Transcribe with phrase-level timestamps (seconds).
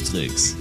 [0.00, 0.56] Tricks,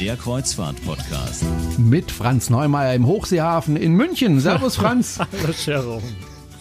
[0.00, 1.44] der Kreuzfahrt-Podcast.
[1.78, 4.40] Mit Franz Neumeier im Hochseehafen in München.
[4.40, 5.18] Servus, Franz.
[5.18, 6.02] Hallo, Jerome.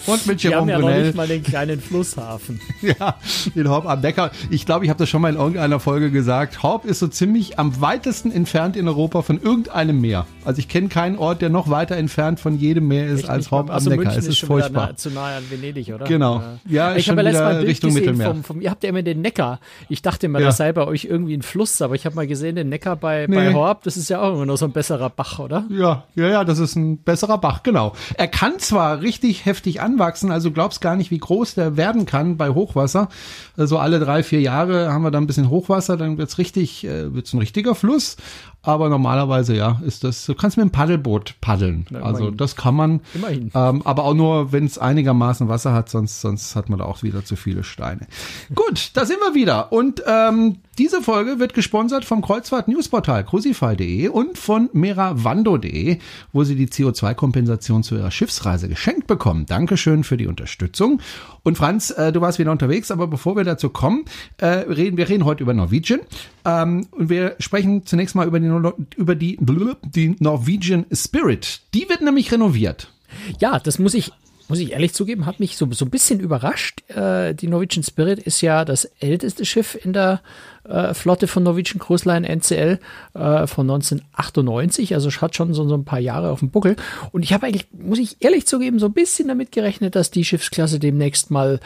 [0.08, 2.60] Und mit Wir haben Jerome ja noch nicht mal den kleinen Flusshafen.
[2.82, 3.18] Ja,
[3.56, 4.32] in Horb am Neckar.
[4.50, 6.64] Ich glaube, ich habe das schon mal in irgendeiner Folge gesagt.
[6.64, 10.26] Horb ist so ziemlich am weitesten entfernt in Europa von irgendeinem Meer.
[10.46, 13.52] Also ich kenne keinen Ort, der noch weiter entfernt von jedem Meer ist Echt als
[13.52, 13.98] Horb am Neckar.
[13.98, 14.88] München Es ist schon wieder furchtbar.
[14.88, 16.06] Nah, zu nahe an Venedig, oder?
[16.06, 16.42] Genau.
[16.68, 18.28] Ja, ist ich habe ja letztes Mal ein Bild Richtung gesehen Mittelmeer.
[18.30, 19.60] vom, vom, ihr habt ja immer den Neckar.
[19.90, 20.48] Ich dachte immer, Ja.
[20.48, 23.28] das sei bei euch irgendwie ein Fluss, aber ich habe mal gesehen, den Neckar bei,
[23.28, 23.54] bei Nee.
[23.54, 25.66] Horb, das ist ja auch immer nur so ein besserer Bach, oder?
[25.70, 27.94] Ja, ja, ja, das ist ein besserer Bach, genau.
[28.16, 32.38] Er kann zwar richtig heftig anwachsen, also glaubst gar nicht, wie groß der werden kann
[32.38, 33.10] bei Hochwasser.
[33.58, 37.06] Also alle drei, vier Jahre haben wir dann ein bisschen Hochwasser, dann wird's richtig, äh,
[37.34, 38.18] ein richtiger Fluss.
[38.62, 41.86] Aber normalerweise, ja, ist das, du kannst mit dem Paddelboot paddeln.
[41.92, 43.00] Na, also das kann man.
[43.14, 43.52] Immerhin.
[43.56, 47.02] Ähm, aber auch nur, wenn es einigermaßen Wasser hat, sonst, sonst hat man da auch
[47.02, 48.08] wieder zu viele Steine.
[48.56, 49.72] Gut, da sind wir wieder.
[49.72, 56.00] Und ähm, diese Folge wird gesponsert vom Kreuzfahrt-Newsportal crucify.de und von meravando.de,
[56.34, 59.46] wo Sie die CO2-Kompensation zu Ihrer Schiffsreise geschenkt bekommen.
[59.46, 61.02] Dankeschön für die Unterstützung.
[61.44, 64.04] Und Franz, äh, du warst wieder unterwegs, aber bevor wir dazu kommen,
[64.38, 66.02] äh, reden wir reden heute über Norwegian.
[66.46, 68.49] Ähm, und wir sprechen zunächst mal über die, Nor-
[68.96, 69.38] über die,
[69.84, 71.62] die Norwegian Spirit.
[71.74, 72.92] Die wird nämlich renoviert.
[73.40, 74.12] Ja, das muss ich,
[74.48, 76.90] muss ich ehrlich zugeben, hat mich so, so ein bisschen überrascht.
[76.90, 80.22] Äh, die Norwegian Spirit ist ja das älteste Schiff in der
[80.64, 82.80] äh, Flotte von Norwegian Cruise Line NCL
[83.14, 86.76] äh, von 1998, also hat schon so, so ein paar Jahre auf dem Buckel.
[87.12, 90.26] Und ich habe eigentlich, muss ich ehrlich zugeben, so ein bisschen damit gerechnet, dass die
[90.26, 91.60] Schiffsklasse demnächst mal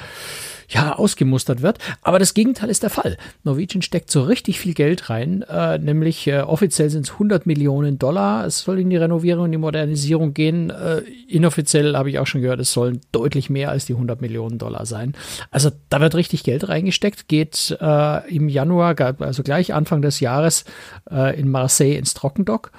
[0.73, 1.77] ja, ausgemustert wird.
[2.01, 3.17] Aber das Gegenteil ist der Fall.
[3.43, 7.99] Norwegian steckt so richtig viel Geld rein, äh, nämlich äh, offiziell sind es 100 Millionen
[7.99, 8.45] Dollar.
[8.45, 10.69] Es soll in die Renovierung, in die Modernisierung gehen.
[10.69, 14.57] Äh, inoffiziell habe ich auch schon gehört, es sollen deutlich mehr als die 100 Millionen
[14.57, 15.13] Dollar sein.
[15.51, 20.65] Also da wird richtig Geld reingesteckt, geht äh, im Januar, also gleich Anfang des Jahres
[21.11, 22.71] äh, in Marseille ins Trockendock.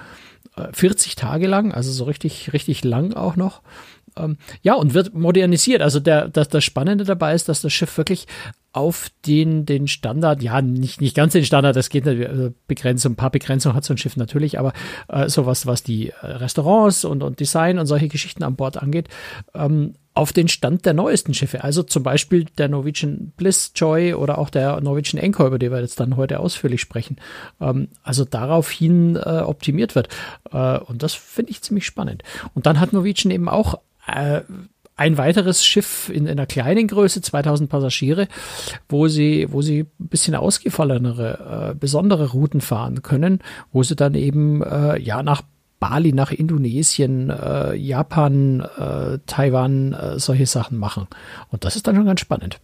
[0.57, 3.61] Äh, 40 Tage lang, also so richtig, richtig lang auch noch.
[4.17, 5.81] Ähm, ja, und wird modernisiert.
[5.81, 8.27] Also der, das, das Spannende dabei ist, dass das Schiff wirklich
[8.71, 13.13] auf den, den Standard, ja, nicht, nicht ganz den Standard, das geht natürlich, also Begrenzung,
[13.13, 14.73] ein paar Begrenzungen hat so ein Schiff natürlich, aber
[15.07, 19.07] äh, sowas, was die äh, Restaurants und, und Design und solche Geschichten an Bord angeht,
[19.53, 21.63] ähm, auf den Stand der neuesten Schiffe.
[21.63, 25.81] Also zum Beispiel der Norwegian Bliss Joy oder auch der Norwegian Anchor, über die wir
[25.81, 27.17] jetzt dann heute ausführlich sprechen.
[27.59, 30.07] Ähm, also daraufhin äh, optimiert wird.
[30.51, 32.23] Äh, und das finde ich ziemlich spannend.
[32.53, 34.41] Und dann hat Norwegian eben auch äh,
[34.95, 38.29] ein weiteres Schiff in, einer kleinen Größe, 2000 Passagiere,
[38.87, 43.39] wo sie, wo sie ein bisschen ausgefallenere, äh, besondere Routen fahren können,
[43.73, 45.41] wo sie dann eben äh, ja nach
[45.79, 51.07] Bali, nach Indonesien, äh, Japan, äh, Taiwan, äh, solche Sachen machen.
[51.49, 52.59] Und das ist dann schon ganz spannend.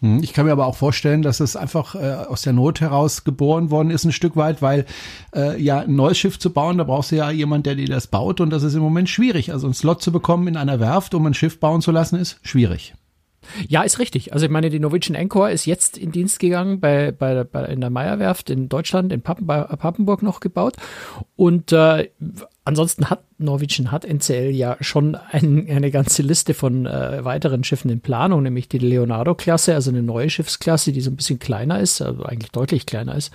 [0.00, 3.24] Hm, Ich kann mir aber auch vorstellen, dass es einfach äh, aus der Not heraus
[3.24, 4.86] geboren worden ist, ein Stück weit, weil
[5.34, 8.06] äh, ja ein neues Schiff zu bauen, da brauchst du ja jemand, der dir das
[8.06, 9.52] baut und das ist im Moment schwierig.
[9.52, 12.38] Also einen Slot zu bekommen in einer Werft, um ein Schiff bauen zu lassen, ist
[12.42, 12.94] schwierig.
[13.68, 14.32] Ja, ist richtig.
[14.32, 17.80] Also ich meine, die Norwegian Anchor ist jetzt in Dienst gegangen bei, bei, bei in
[17.80, 20.76] der Meyerwerft in Deutschland, in Pappen, bei Pappenburg noch gebaut.
[21.36, 22.10] Und äh,
[22.64, 27.90] ansonsten hat Norwegian hat NCL ja schon ein, eine ganze Liste von äh, weiteren Schiffen
[27.90, 32.02] in Planung, nämlich die Leonardo-Klasse, also eine neue Schiffsklasse, die so ein bisschen kleiner ist,
[32.02, 33.32] also eigentlich deutlich kleiner ist.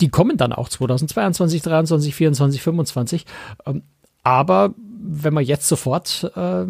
[0.00, 3.26] Die kommen dann auch 2022, 23, 24, 25.
[3.66, 3.82] Ähm,
[4.22, 6.66] aber wenn man jetzt sofort äh,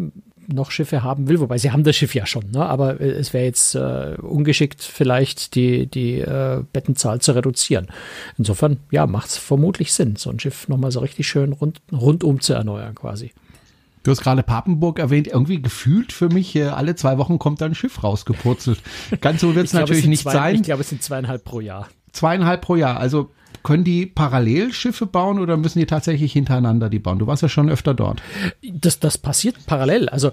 [0.47, 2.65] noch Schiffe haben will, wobei sie haben das Schiff ja schon, ne?
[2.65, 7.87] aber äh, es wäre jetzt äh, ungeschickt, vielleicht die, die äh, Bettenzahl zu reduzieren.
[8.37, 12.39] Insofern, ja, macht es vermutlich Sinn, so ein Schiff nochmal so richtig schön rund, rundum
[12.39, 13.33] zu erneuern quasi.
[14.03, 17.65] Du hast gerade Papenburg erwähnt, irgendwie gefühlt für mich, äh, alle zwei Wochen kommt da
[17.65, 18.79] ein Schiff rausgepurzelt.
[19.19, 20.55] Ganz so wird es natürlich nicht zwei, sein.
[20.55, 21.89] Ich glaube, es sind zweieinhalb pro Jahr.
[22.13, 22.99] Zweieinhalb pro Jahr.
[22.99, 23.31] Also
[23.67, 27.19] können die parallel Schiffe bauen oder müssen die tatsächlich hintereinander die bauen?
[27.19, 28.21] Du warst ja schon öfter dort.
[28.63, 30.07] Das, das passiert parallel.
[30.07, 30.31] Also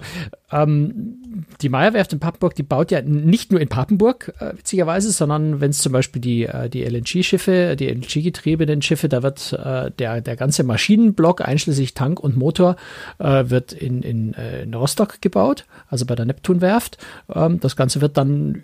[0.53, 1.17] ähm,
[1.59, 5.71] die Meyerwerft in Papenburg, die baut ja nicht nur in Papenburg, äh, witzigerweise, sondern wenn
[5.71, 10.37] es zum Beispiel die, äh, die LNG-Schiffe, die LNG-getriebenen Schiffe, da wird äh, der, der
[10.37, 12.77] ganze Maschinenblock, einschließlich Tank und Motor,
[13.19, 16.99] äh, wird in, in, äh, in Rostock gebaut, also bei der Neptunwerft.
[17.33, 18.63] Ähm, das Ganze wird dann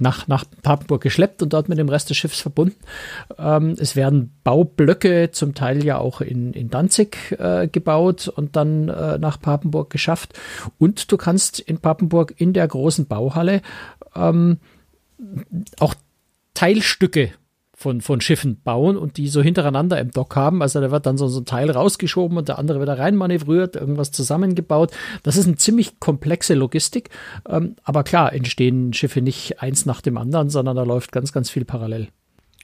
[0.00, 2.76] nach, nach Papenburg geschleppt und dort mit dem Rest des Schiffs verbunden.
[3.38, 8.88] Ähm, es werden Baublöcke zum Teil ja auch in, in Danzig äh, gebaut und dann
[8.88, 10.38] äh, nach Papenburg geschafft.
[10.78, 13.62] Und du kannst in Papenburg in der großen Bauhalle
[14.14, 14.58] ähm,
[15.78, 15.94] auch
[16.54, 17.32] Teilstücke
[17.78, 20.62] von, von Schiffen bauen und die so hintereinander im Dock haben.
[20.62, 24.10] Also da wird dann so, so ein Teil rausgeschoben und der andere wieder reinmanövriert, irgendwas
[24.12, 24.92] zusammengebaut.
[25.22, 27.10] Das ist eine ziemlich komplexe Logistik.
[27.46, 31.50] Ähm, aber klar, entstehen Schiffe nicht eins nach dem anderen, sondern da läuft ganz, ganz
[31.50, 32.08] viel parallel.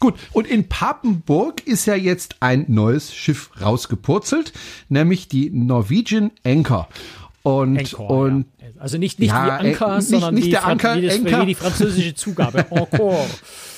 [0.01, 4.53] Gut, und in Papenburg ist ja jetzt ein neues Schiff rausgepurzelt,
[4.89, 6.89] nämlich die Norwegian Anchor.
[7.43, 8.67] Und, Encore, und ja.
[8.81, 11.17] Also nicht, nicht Ja, wie Anker, äh, nicht- sondern nicht wie, der Anker, wie, das,
[11.17, 11.43] Anker.
[11.43, 12.65] wie die französische Zugabe.
[12.71, 13.27] Encore.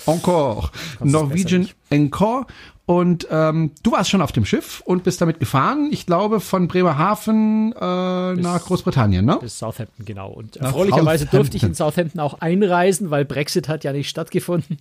[0.07, 0.71] Encore,
[1.01, 1.69] Norwegian.
[1.91, 2.47] Encore.
[2.87, 6.69] Und ähm, du warst schon auf dem Schiff und bist damit gefahren, ich glaube, von
[6.69, 9.39] Bremerhaven äh, nach Großbritannien, ne?
[9.41, 10.31] Bis Southampton, genau.
[10.31, 12.21] Und erfreulicherweise durfte ich in Southampton.
[12.21, 14.77] Auch einreisen, weil Brexit hat ja nicht stattgefunden.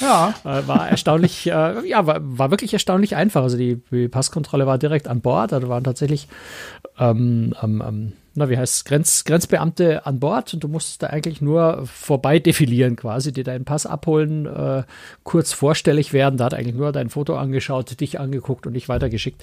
[0.00, 0.34] Ja.
[0.44, 3.42] Äh, war erstaunlich, äh, ja, war, war wirklich erstaunlich einfach.
[3.42, 5.52] Also die, die Passkontrolle war direkt an Bord.
[5.52, 6.28] Da waren tatsächlich,
[6.98, 11.40] ähm, ähm, na, wie heißt es, Grenz, Grenzbeamte an Bord und du musstest da eigentlich
[11.40, 14.82] nur vorbei defilieren quasi, dir deinen Pass abholen, äh,
[15.22, 16.36] kurz vorstellig werden.
[16.38, 19.42] Da hat eigentlich nur dein Foto angeschaut, dich angeguckt und dich weitergeschickt.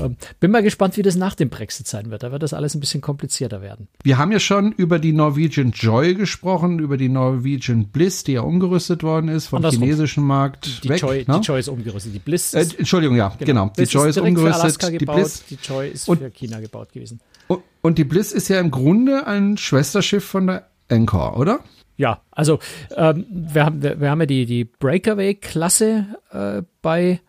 [0.00, 2.22] Ähm, bin mal gespannt, wie das nach dem Brexit sein wird.
[2.22, 3.88] Da wird das alles ein bisschen komplizierter werden.
[4.04, 8.42] Wir haben ja schon über die Norwegian Joy gesprochen, über die Norwegian Bliss, die ja
[8.42, 9.82] umgerüstet worden ist vom Andersrum.
[9.82, 11.00] chinesischen Markt Die, weg.
[11.00, 11.40] Joy, ne?
[11.40, 12.14] die Joy ist umgerüstet.
[12.14, 13.66] Die Bliss äh, ist, Entschuldigung, ja, genau.
[13.70, 14.92] Die Bliss Joy ist für umgerüstet.
[14.92, 15.16] Die gebaut.
[15.16, 17.20] Bliss, die Joy ist Und- für China gebaut gewesen.
[17.82, 21.60] Und, die Bliss ist ja im Grunde ein Schwesterschiff von der Anchor, oder?
[21.96, 22.58] Ja, also
[22.96, 27.20] ähm, wir, haben, wir, haben ja die, die Breakaway-Klasse äh, bei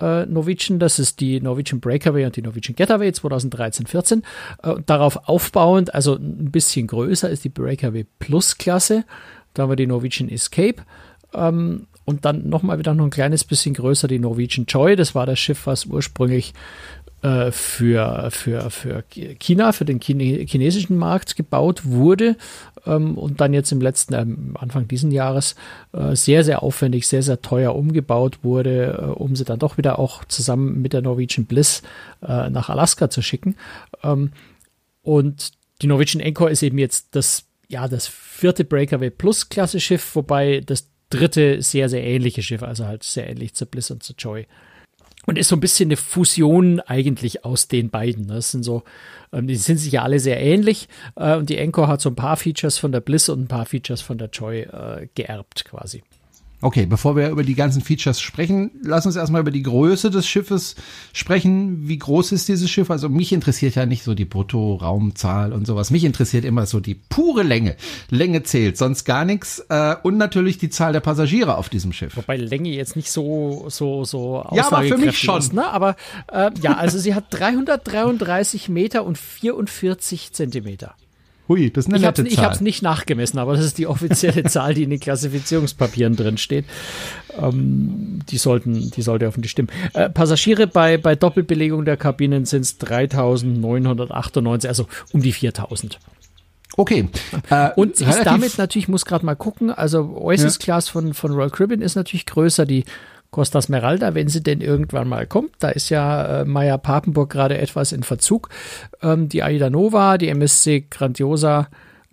[0.00, 0.78] äh, Norwegian.
[0.78, 4.22] Das ist die Norwegian Breakaway und die Norwegian Getaway 2013, 14.
[4.62, 9.04] Äh, darauf aufbauend, also ein bisschen größer, ist die Breakaway Plus-Klasse.
[9.54, 10.82] Da haben wir die Norwegian Escape.
[11.32, 14.96] Ähm, und dann nochmal wieder noch ein kleines bisschen größer die Norwegian Joy.
[14.96, 16.54] Das war das Schiff, was ursprünglich
[17.22, 19.04] äh, für, für, für
[19.38, 22.36] China, für den Chine chinesischen Markt gebaut wurde
[22.86, 25.54] ähm, und dann jetzt im letzten, ähm, Anfang diesen Jahres
[25.92, 29.98] äh, sehr, sehr aufwendig, sehr, sehr teuer umgebaut wurde, äh, um sie dann doch wieder
[29.98, 31.82] auch zusammen mit der Norwegian Bliss
[32.22, 33.56] äh, nach Alaska zu schicken.
[34.02, 34.32] Ähm,
[35.02, 35.52] und
[35.82, 40.60] die Norwegian Anchor ist eben jetzt das, ja, das vierte Breakaway Plus Klasse Schiff, wobei
[40.60, 44.46] das dritte sehr, sehr ähnliche Schiff, also halt sehr ähnlich zur Bliss und zur Joy.
[45.30, 48.26] Und ist so ein bisschen eine Fusion eigentlich aus den beiden.
[48.26, 48.34] ne?
[48.34, 48.82] Das sind so,
[49.32, 50.88] ähm, die sind sich ja alle sehr ähnlich.
[51.14, 53.64] Äh, und die Encore hat so ein paar Features von der Bliss und ein paar
[53.64, 56.02] Features von der Joy äh, geerbt quasi.
[56.62, 60.26] Okay, bevor wir über die ganzen Features sprechen, lass uns erstmal über die Größe des
[60.26, 60.76] Schiffes
[61.14, 61.88] sprechen.
[61.88, 62.90] Wie groß ist dieses Schiff?
[62.90, 65.90] Also mich interessiert ja nicht so die Bruttoraumzahl und sowas.
[65.90, 67.76] Mich interessiert immer so die pure Länge.
[68.10, 69.64] Länge zählt, sonst gar nichts.
[69.70, 72.16] Äh, und natürlich die Zahl der Passagiere auf diesem Schiff.
[72.16, 75.38] Wobei Länge jetzt nicht so, so, so Ja, aber für mich schon.
[75.38, 75.66] Ist, ne?
[75.66, 75.96] Aber
[76.30, 80.94] äh, ja, also sie hat 333 Meter und 44 Zentimeter.
[81.50, 82.62] Hui, das ist eine Ich habe nette es Zahl.
[82.62, 86.64] nicht nachgemessen, aber das ist die offizielle Zahl, die in den Klassifizierungspapieren drin steht.
[87.36, 89.68] Ähm, die sollten, die sollte hoffentlich stimmen.
[89.92, 95.96] Äh, Passagiere bei, bei Doppelbelegung der Kabinen sind es 3.998, also um die 4.000.
[96.76, 97.08] Okay.
[97.50, 101.50] Äh, Und ist damit natürlich, muss gerade mal gucken, also Oasis Class von, von Royal
[101.50, 102.84] Caribbean ist natürlich größer, die
[103.30, 105.52] Costa Smeralda, wenn sie denn irgendwann mal kommt.
[105.60, 108.48] Da ist ja äh, Maya Papenburg gerade etwas in Verzug.
[109.02, 111.68] Ähm, die Aida Nova, die MSC Grandiosa,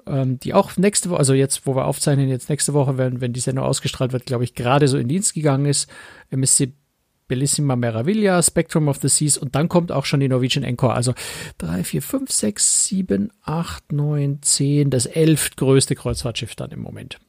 [0.06, 3.34] ähm, die auch nächste Woche, also jetzt, wo wir aufzeichnen, jetzt nächste Woche, wenn, wenn
[3.34, 5.90] die Sendung ausgestrahlt wird, glaube ich, gerade so in Dienst gegangen ist.
[6.30, 6.74] MSC
[7.28, 10.94] Bellissima Meraviglia, Spectrum of the Seas und dann kommt auch schon die Norwegian Encore.
[10.94, 11.14] Also
[11.58, 17.20] 3, 4, 5, 6, 7, 8, 9, 10, das elftgrößte Kreuzfahrtschiff dann im Moment.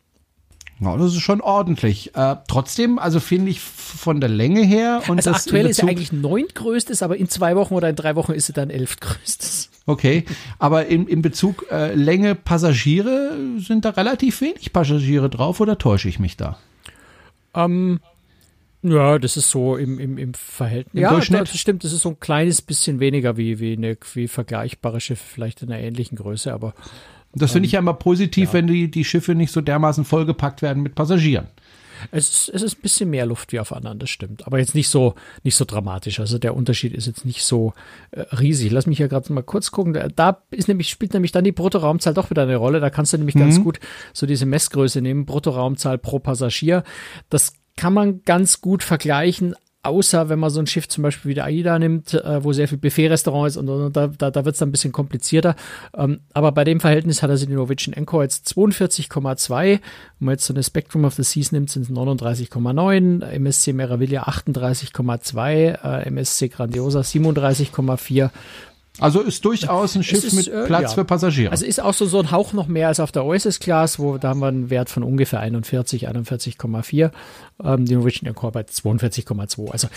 [0.81, 2.15] Ja, das ist schon ordentlich.
[2.15, 6.13] Äh, trotzdem, also finde ich von der Länge her und Also aktuell ist er eigentlich
[6.13, 9.71] neuntgrößtes, aber in zwei Wochen oder in drei Wochen ist er dann elftgrößtes.
[9.87, 10.25] Okay,
[10.59, 16.09] aber in, in Bezug äh, Länge Passagiere sind da relativ wenig Passagiere drauf oder täusche
[16.09, 16.59] ich mich da?
[17.55, 17.99] Ähm,
[18.83, 20.95] ja, das ist so im, im, im Verhältnis.
[20.95, 21.41] Im ja, Durchschnitt?
[21.41, 25.25] das stimmt, das ist so ein kleines bisschen weniger wie, wie, eine, wie vergleichbare Schiffe,
[25.27, 26.75] vielleicht in einer ähnlichen Größe, aber
[27.35, 30.83] Das finde ich ja immer positiv, wenn die, die Schiffe nicht so dermaßen vollgepackt werden
[30.83, 31.49] mit Passagieren.
[32.11, 34.47] Es ist, es ist ein bisschen mehr Luft wie auf anderen, das stimmt.
[34.47, 36.21] Aber jetzt nicht so, nicht so dramatisch.
[36.21, 37.73] Also der Unterschied ist jetzt nicht so
[38.13, 38.71] äh, riesig.
[38.71, 39.95] Lass mich hier gerade mal kurz gucken.
[39.95, 42.81] Da, da ist nämlich, spielt nämlich dann die Bruttoraumzahl doch wieder eine Rolle.
[42.81, 43.81] Da kannst du nämlich ganz gut
[44.13, 46.85] so diese Messgröße nehmen, Bruttoraumzahl pro Passagier.
[47.31, 49.55] Das kann man ganz gut vergleichen.
[49.85, 52.67] Außer wenn man so ein Schiff zum Beispiel wie der AIDA nimmt, äh, wo sehr
[52.67, 55.55] viel Buffet-Restaurant ist und, und, und da, da, da wird es dann ein bisschen komplizierter.
[55.97, 59.51] Ähm, aber bei dem Verhältnis hat er sie die Norwegian Encore jetzt 42,2.
[59.51, 59.81] Wenn
[60.19, 66.03] man jetzt so eine Spectrum of the Seas nimmt, sind es 39,9, MSC Meraviglia 38,2,
[66.03, 68.31] äh, MSC Grandiosa 37,4.
[69.01, 70.89] Also ist durchaus ein Schiff ist, mit äh, Platz ja.
[70.89, 71.51] für Passagiere.
[71.51, 74.19] Also ist auch so, so ein Hauch noch mehr als auf der Oasis Class, wo
[74.19, 77.11] da haben wir einen Wert von ungefähr 41, 41,4.
[77.63, 79.71] Ähm, die Norwegian Encore bei 42,2.
[79.71, 79.89] Also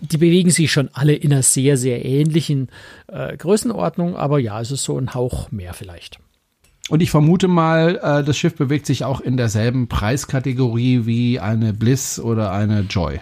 [0.00, 2.68] die bewegen sich schon alle in einer sehr, sehr ähnlichen
[3.08, 6.18] äh, Größenordnung, aber ja, es ist so ein Hauch mehr vielleicht.
[6.90, 11.72] Und ich vermute mal, äh, das Schiff bewegt sich auch in derselben Preiskategorie wie eine
[11.72, 13.20] Bliss oder eine Joy.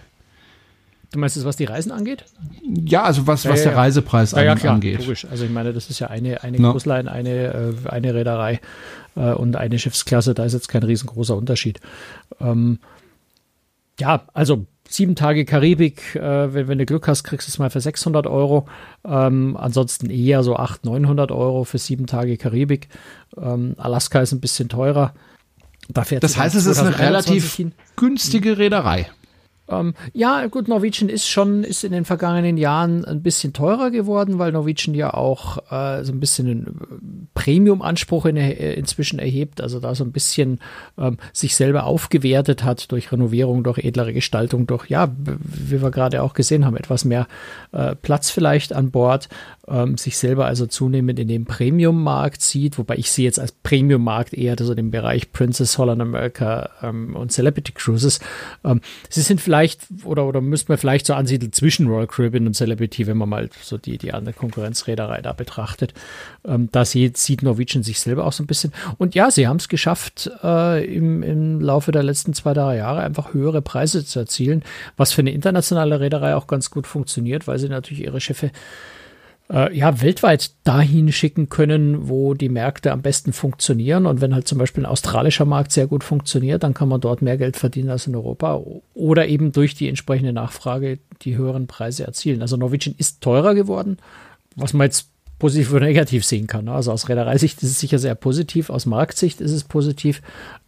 [1.10, 2.24] Du meinst es, was die Reisen angeht?
[2.62, 5.00] Ja, also was, was ja, der Reisepreis ja, ja, klar, angeht.
[5.00, 5.26] Logisch.
[5.30, 6.72] Also ich meine, das ist ja eine, eine No.
[6.72, 8.60] Cruise-Line, eine, äh, eine Reederei
[9.16, 10.34] äh, und eine Schiffsklasse.
[10.34, 11.80] Da ist jetzt kein riesengroßer Unterschied.
[12.40, 12.78] Ähm,
[13.98, 17.70] ja, also sieben Tage Karibik, äh, wenn, wenn du Glück hast, kriegst du es mal
[17.70, 18.66] für 600 Euro.
[19.04, 22.88] Ähm, ansonsten eher so 800, 900 Euro für sieben Tage Karibik.
[23.36, 25.14] Ähm, Alaska ist ein bisschen teurer.
[25.88, 27.72] Da fährt Das heißt, es ist eine 2021 relativ hin.
[27.96, 29.08] günstige Reederei.
[29.68, 34.38] Ähm, ja, gut, Norwegian ist schon, ist in den vergangenen Jahren ein bisschen teurer geworden,
[34.38, 39.60] weil Norwegian ja auch äh, so ein bisschen einen äh, Premium-Anspruch in, äh, inzwischen erhebt,
[39.60, 40.60] also da so ein bisschen
[40.96, 46.22] ähm, sich selber aufgewertet hat durch Renovierung, durch edlere Gestaltung, durch, ja, wie wir gerade
[46.22, 47.26] auch gesehen haben, etwas mehr
[47.72, 49.28] äh, Platz vielleicht an Bord,
[49.68, 54.32] ähm, sich selber also zunehmend in den Premium-Markt sieht, wobei ich sehe jetzt als Premium-Markt
[54.32, 58.20] eher so den Bereich Princess, Holland America ähm, und Celebrity Cruises.
[58.64, 59.57] Ähm, sie sind vielleicht,
[60.04, 63.50] oder, oder müsste man vielleicht so ansiedeln zwischen Royal Caribbean und Celebrity, wenn man mal
[63.62, 65.94] so die, die andere Konkurrenzreederei da betrachtet.
[66.46, 68.72] Ähm, da sieht, sieht Norwegian sich selber auch so ein bisschen.
[68.98, 73.00] Und ja, sie haben es geschafft, äh, im, im Laufe der letzten zwei, drei Jahre
[73.02, 74.62] einfach höhere Preise zu erzielen,
[74.96, 78.50] was für eine internationale Reederei auch ganz gut funktioniert, weil sie natürlich ihre Schiffe
[79.50, 84.06] äh, ja, weltweit dahin schicken können, wo die Märkte am besten funktionieren.
[84.06, 87.22] Und wenn halt zum Beispiel ein australischer Markt sehr gut funktioniert, dann kann man dort
[87.22, 88.62] mehr Geld verdienen als in Europa
[88.94, 92.42] oder eben durch die entsprechende Nachfrage die höheren Preise erzielen.
[92.42, 93.98] Also Norwegian ist teurer geworden,
[94.56, 95.07] was man jetzt
[95.38, 96.64] positiv oder negativ sehen kann.
[96.64, 96.72] ne?
[96.72, 100.20] Also aus Reedereisicht ist es sicher sehr positiv, aus Marktsicht ist es positiv,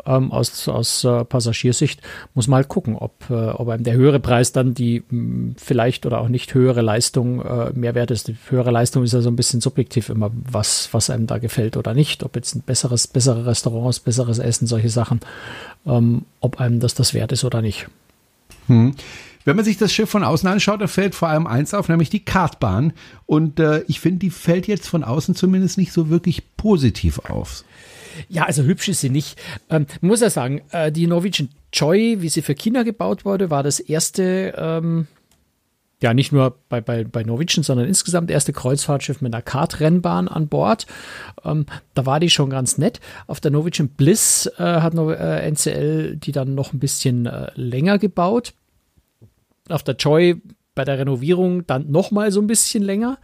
[0.06, 2.00] ähm, aus, aus äh, Passagiersicht
[2.34, 6.06] muss man halt gucken, ob, äh, ob einem der höhere Preis dann die mh, vielleicht
[6.06, 8.28] oder auch nicht höhere Leistung äh, mehr wert ist.
[8.28, 11.76] Die höhere Leistung ist ja so ein bisschen subjektiv immer, was, was einem da gefällt
[11.76, 15.20] oder nicht, ob jetzt ein besseres, bessere Restaurants, besseres Essen, solche Sachen,
[15.86, 17.88] ähm, ob einem das das wert ist oder nicht.
[19.44, 22.10] Wenn man sich das Schiff von außen anschaut, da fällt vor allem eins auf, nämlich
[22.10, 22.92] die Kartbahn.
[23.26, 27.64] Und äh, ich finde, die fällt jetzt von außen zumindest nicht so wirklich positiv auf.
[28.28, 29.40] Ja, also hübsch ist sie nicht.
[29.70, 33.62] Ähm, muss ja sagen, äh, die Norwegian Joy, wie sie für China gebaut wurde, war
[33.62, 35.06] das erste, ähm,
[36.02, 40.48] ja, nicht nur bei, bei, bei Norwegian, sondern insgesamt erste Kreuzfahrtschiff mit einer Kartrennbahn an
[40.48, 40.86] Bord.
[41.44, 43.00] Ähm, da war die schon ganz nett.
[43.26, 47.50] Auf der Norwegian Bliss äh, hat no, äh, NCL die dann noch ein bisschen äh,
[47.54, 48.54] länger gebaut.
[49.68, 50.40] Auf der Joy
[50.74, 53.18] bei der Renovierung dann noch mal so ein bisschen länger.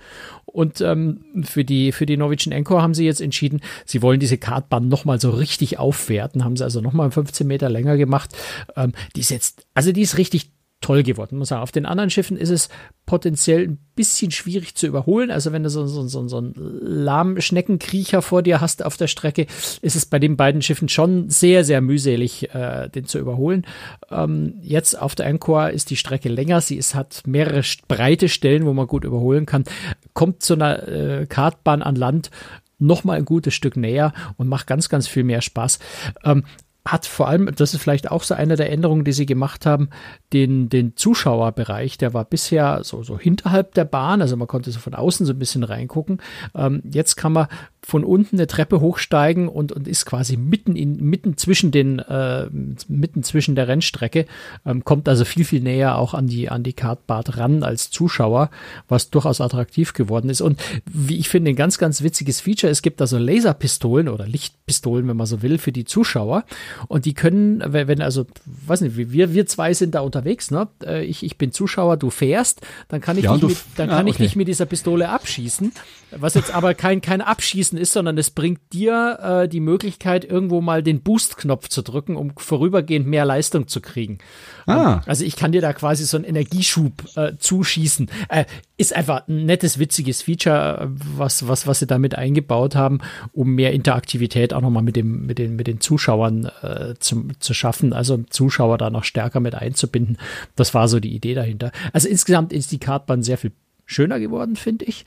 [0.45, 4.39] Und ähm, für, die, für die Norwegian Encore haben sie jetzt entschieden, sie wollen diese
[4.39, 6.45] Kartbahn noch mal so richtig aufwerten.
[6.45, 8.37] Haben sie also noch mal 15 Meter länger gemacht.
[8.77, 11.63] Ähm, die ist jetzt, also die ist richtig toll geworden, muss ich sagen.
[11.63, 12.69] Auf den anderen Schiffen ist es
[13.07, 15.31] potenziell ein bisschen schwierig zu überholen.
[15.31, 19.07] Also wenn du so, so, so, so einen lahmen Schneckenkriecher vor dir hast auf der
[19.07, 19.47] Strecke,
[19.81, 23.67] ist es bei den beiden Schiffen schon sehr, sehr mühselig, äh, den zu überholen.
[24.11, 26.61] Ähm, jetzt auf der Encore ist die Strecke länger.
[26.61, 29.65] Sie ist, hat mehrere breite Stellen, wo man gut überholen kann.
[30.13, 32.31] Kommt zu einer äh, Kartbahn an Land
[32.79, 35.79] noch mal ein gutes Stück näher und macht ganz, ganz viel mehr Spaß.
[36.25, 36.45] Ähm,
[36.87, 39.91] hat vor allem, das ist vielleicht auch so eine der Änderungen, die sie gemacht haben,
[40.33, 44.79] den, den Zuschauerbereich, der war bisher so, so hinterhalb der Bahn, also man konnte so
[44.79, 46.23] von außen so ein bisschen reingucken.
[46.55, 47.49] Ähm, jetzt kann man
[47.87, 52.49] von unten eine Treppe hochsteigen und, und ist quasi mitten in, mitten zwischen den, äh,
[52.89, 54.27] mitten zwischen der Rennstrecke,
[54.67, 58.51] ähm, kommt also viel, viel näher auch an die, an die Kartbahn ran als Zuschauer,
[58.89, 60.41] was durchaus attraktiv geworden ist.
[60.41, 65.07] Und wie ich finde, ein ganz, ganz witziges Feature, es gibt also Laserpistolen oder Lichtpistolen,
[65.07, 66.43] wenn man so will, für die Zuschauer.
[66.89, 68.27] Und die können, wenn also,
[68.67, 70.67] weiß nicht, wir, wir zwei sind da unterwegs, ne?
[70.85, 73.99] Äh, Ich, ich bin Zuschauer, du fährst, dann kann ich, Ja, du mit, dann ah,
[73.99, 74.25] kann ich okay.
[74.25, 75.71] dich mit dieser Pistole abschießen.
[76.11, 80.61] Was jetzt aber kein, kein Abschießen ist, sondern es bringt dir äh, die Möglichkeit, irgendwo
[80.61, 84.19] mal den Boost-Knopf zu drücken, um vorübergehend mehr Leistung zu kriegen.
[84.67, 85.01] Ah.
[85.07, 88.11] Also ich kann dir da quasi so einen Energieschub äh, zuschießen.
[88.29, 88.45] Äh,
[88.77, 93.01] ist einfach ein nettes, witziges Feature, äh, was, was, was sie damit eingebaut haben,
[93.33, 97.55] um mehr Interaktivität auch nochmal mit, dem, mit, den, mit den Zuschauern äh, zum, zu
[97.55, 100.19] schaffen, also Zuschauer da noch stärker mit einzubinden.
[100.57, 101.73] Das war so die Idee dahinter.
[101.93, 103.53] Also insgesamt ist die Kartbahn sehr viel
[103.87, 105.05] schöner geworden, finde ich.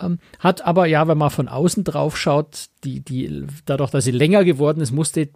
[0.00, 4.10] Ähm, hat aber, ja, wenn man von außen drauf schaut, die, die, dadurch, dass sie
[4.10, 5.28] länger geworden ist, musste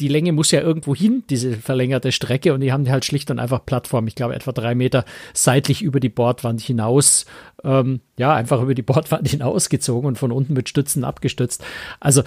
[0.00, 3.30] die Länge muss ja irgendwo hin, diese verlängerte Strecke, und die haben die halt schlicht
[3.30, 5.04] und einfach Plattform, ich glaube etwa drei Meter
[5.34, 7.26] seitlich über die Bordwand hinaus,
[7.62, 11.64] ähm, ja, einfach über die Bordwand hinausgezogen und von unten mit Stützen abgestützt.
[12.00, 12.22] Also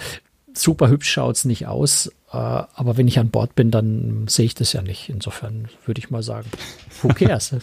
[0.54, 4.54] super hübsch schaut's nicht aus, äh, aber wenn ich an Bord bin, dann sehe ich
[4.54, 5.08] das ja nicht.
[5.08, 6.48] Insofern würde ich mal sagen,
[7.02, 7.54] who cares?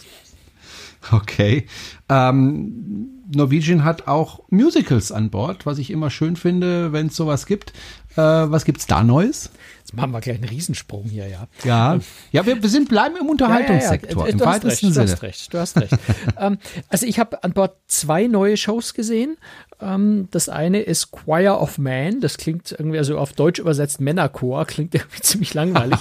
[1.12, 1.66] Okay.
[2.08, 7.46] Ähm, Norwegian hat auch Musicals an Bord, was ich immer schön finde, wenn es sowas
[7.46, 7.72] gibt.
[8.16, 9.50] Äh, was gibt's da Neues?
[9.80, 11.46] Jetzt machen wir gleich einen Riesensprung hier, ja.
[11.62, 11.98] Ja,
[12.32, 14.32] ja wir, wir sind bleiben im Unterhaltungssektor, ja, ja, ja.
[14.32, 15.06] im Du hast weitesten recht, Sinne.
[15.06, 15.92] Du hast recht, du hast recht.
[16.38, 19.36] ähm, also ich habe an Bord zwei neue Shows gesehen.
[19.80, 24.64] Ähm, das eine ist Choir of Man, das klingt irgendwie, also auf Deutsch übersetzt Männerchor,
[24.64, 25.98] klingt irgendwie ziemlich langweilig.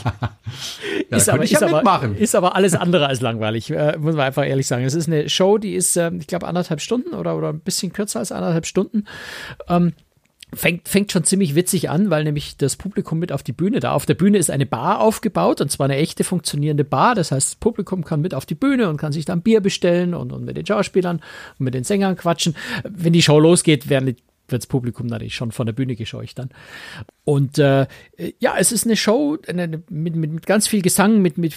[1.10, 4.46] Ist, aber, ist, ja aber, ist aber alles andere als langweilig, äh, muss man einfach
[4.46, 4.86] ehrlich sagen.
[4.86, 7.91] Es ist eine Show, die ist, äh, ich glaube, anderthalb Stunden oder, oder ein bisschen
[7.91, 9.05] kürzer als anderthalb Stunden.
[9.67, 9.93] Ähm,
[10.55, 13.93] fängt, fängt schon ziemlich witzig an, weil nämlich das Publikum mit auf die Bühne da.
[13.93, 17.15] Auf der Bühne ist eine Bar aufgebaut und zwar eine echte funktionierende Bar.
[17.15, 20.13] Das heißt, das Publikum kann mit auf die Bühne und kann sich dann Bier bestellen
[20.13, 21.22] und, und mit den Schauspielern
[21.60, 22.55] und mit den Sängern quatschen.
[22.83, 24.15] Wenn die Show losgeht, werden die
[24.50, 26.50] wird das Publikum natürlich schon von der Bühne gescheucht dann.
[27.24, 27.88] Und äh,
[28.39, 31.53] ja, es ist eine Show eine, mit, mit, mit ganz viel Gesang, mit, mit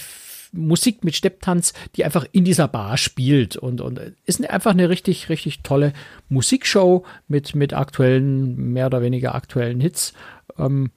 [0.51, 5.29] Musik mit Stepptanz, die einfach in dieser Bar spielt und, und ist einfach eine richtig,
[5.29, 5.93] richtig tolle
[6.29, 10.13] Musikshow mit, mit aktuellen, mehr oder weniger aktuellen Hits.
[10.57, 10.91] Ähm,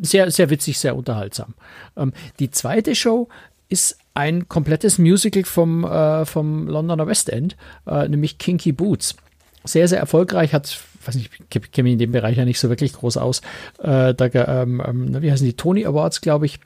[0.00, 1.54] sehr, sehr witzig, sehr unterhaltsam.
[1.96, 3.28] Ähm, die zweite Show
[3.68, 7.56] ist ein komplettes Musical vom, äh, vom Londoner West End,
[7.86, 9.16] äh, nämlich Kinky Boots.
[9.64, 12.68] Sehr, sehr erfolgreich, hat, weiß nicht, ich kenne mich in dem Bereich ja nicht so
[12.68, 13.40] wirklich groß aus.
[13.78, 14.26] Äh, da,
[14.62, 16.58] ähm, ähm, wie heißen die Tony Awards, glaube ich,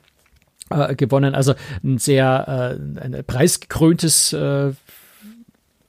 [0.69, 1.35] äh, gewonnen.
[1.35, 1.53] Also
[1.83, 4.71] ein sehr äh, ein preisgekröntes äh,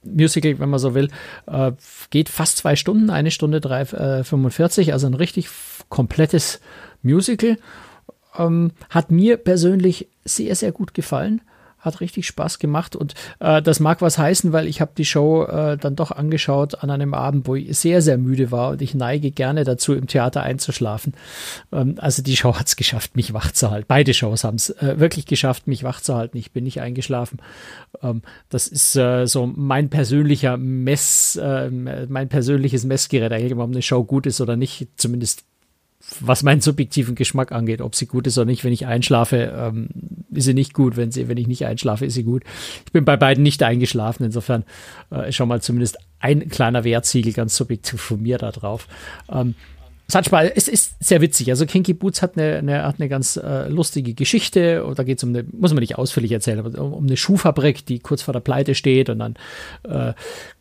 [0.03, 1.09] Musical, wenn man so will.
[1.47, 1.71] Äh,
[2.09, 5.49] geht fast zwei Stunden, eine Stunde drei, äh, 45, also ein richtig
[5.89, 6.61] komplettes
[7.01, 7.57] Musical.
[8.37, 11.41] Ähm, hat mir persönlich sehr, sehr gut gefallen.
[11.85, 15.43] Hat richtig Spaß gemacht und äh, das mag was heißen, weil ich habe die Show
[15.43, 18.95] äh, dann doch angeschaut an einem Abend, wo ich sehr, sehr müde war und ich
[18.95, 21.13] neige gerne dazu, im Theater einzuschlafen.
[21.71, 23.85] Ähm, also die Show hat es geschafft, mich wach zu halten.
[23.87, 26.37] Beide Shows haben es äh, wirklich geschafft, mich wach zu halten.
[26.37, 27.39] Ich bin nicht eingeschlafen.
[28.01, 33.81] Ähm, das ist äh, so mein persönlicher Mess, äh, mein persönliches Messgerät, eigentlich, ob eine
[33.81, 35.43] Show gut ist oder nicht, zumindest
[36.19, 38.63] was meinen subjektiven Geschmack angeht, ob sie gut ist oder nicht.
[38.63, 39.89] Wenn ich einschlafe, ähm,
[40.31, 40.97] ist sie nicht gut.
[40.97, 42.43] Wenn, sie, wenn ich nicht einschlafe, ist sie gut.
[42.85, 44.23] Ich bin bei beiden nicht eingeschlafen.
[44.25, 44.63] Insofern
[45.09, 48.87] äh, schon mal zumindest ein kleiner Wertsiegel ganz subjektiv von mir da drauf.
[49.29, 49.55] Ähm,
[50.07, 51.49] es hat Spaß, es ist sehr witzig.
[51.49, 54.85] Also Kinky Boots hat eine, eine, hat eine ganz äh, lustige Geschichte.
[54.85, 57.17] Und da geht es um eine, muss man nicht ausführlich erzählen, aber um, um eine
[57.17, 59.35] Schuhfabrik, die kurz vor der Pleite steht und dann
[59.83, 60.13] äh,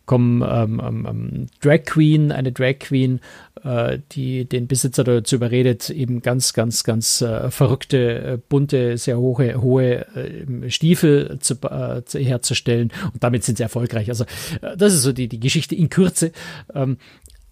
[0.06, 3.20] kommen ähm, ähm, Drag Queen, eine Drag Queen,
[3.62, 9.18] äh, die den Besitzer dazu überredet, eben ganz, ganz, ganz äh, verrückte, äh, bunte, sehr
[9.18, 12.92] hohe, hohe äh, Stiefel zu, äh, zu, herzustellen.
[13.12, 14.08] Und damit sind sie erfolgreich.
[14.08, 14.24] Also
[14.62, 16.32] äh, das ist so die, die Geschichte in Kürze.
[16.74, 16.98] Ähm,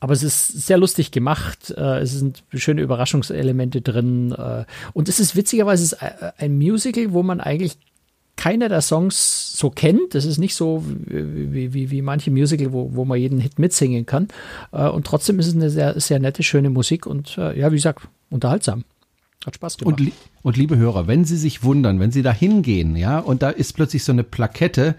[0.02, 1.72] aber es ist sehr lustig gemacht.
[1.76, 4.32] Äh, es sind schöne Überraschungselemente drin.
[4.32, 5.96] Äh, und es ist witzigerweise
[6.38, 7.78] ein Musical, wo man eigentlich
[8.34, 10.16] keiner der Songs so kennt.
[10.16, 14.04] Das ist nicht so wie, wie, wie manche Musical, wo, wo man jeden Hit mitsingen
[14.04, 14.26] kann.
[14.72, 18.08] Äh, und trotzdem ist es eine sehr, sehr nette, schöne Musik und ja, wie gesagt,
[18.28, 18.82] unterhaltsam.
[19.46, 20.00] Hat Spaß gemacht.
[20.00, 20.12] Und,
[20.42, 23.74] und liebe Hörer, wenn Sie sich wundern, wenn Sie da hingehen, ja, und da ist
[23.74, 24.96] plötzlich so eine Plakette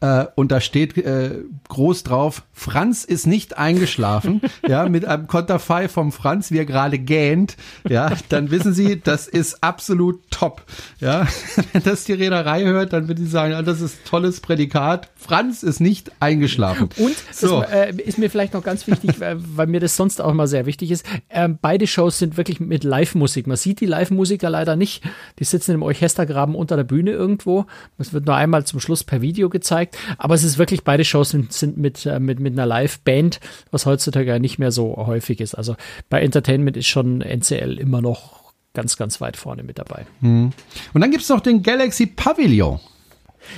[0.00, 5.88] äh, und da steht äh, groß drauf, Franz ist nicht eingeschlafen, ja, mit einem Konterfei
[5.88, 7.56] vom Franz, wie er gerade gähnt,
[7.88, 10.62] ja, dann wissen Sie, das ist absolut top,
[11.00, 11.26] ja.
[11.72, 15.08] Wenn das die Reederei hört, dann würde ich sagen, ja, das ist tolles Prädikat.
[15.16, 16.88] Franz ist nicht eingeschlafen.
[16.96, 17.60] Und so.
[17.60, 20.66] das äh, ist mir vielleicht noch ganz wichtig, weil, mir das sonst auch mal sehr
[20.66, 21.04] wichtig ist.
[21.28, 23.46] Ähm, beide Shows sind wirklich mit Live-Musik.
[23.46, 25.02] Man sieht die Live-Musiker leider nicht.
[25.38, 27.66] Die sitzen im Orchestergraben unter der Bühne irgendwo.
[27.98, 29.87] Das wird nur einmal zum Schluss per Video gezeigt.
[30.16, 33.86] Aber es ist wirklich, beide Shows sind, sind mit, äh, mit, mit einer Live-Band, was
[33.86, 35.54] heutzutage ja nicht mehr so häufig ist.
[35.54, 35.76] Also
[36.08, 40.06] bei Entertainment ist schon NCL immer noch ganz, ganz weit vorne mit dabei.
[40.20, 40.52] Hm.
[40.94, 42.80] Und dann gibt's noch den Galaxy Pavilion.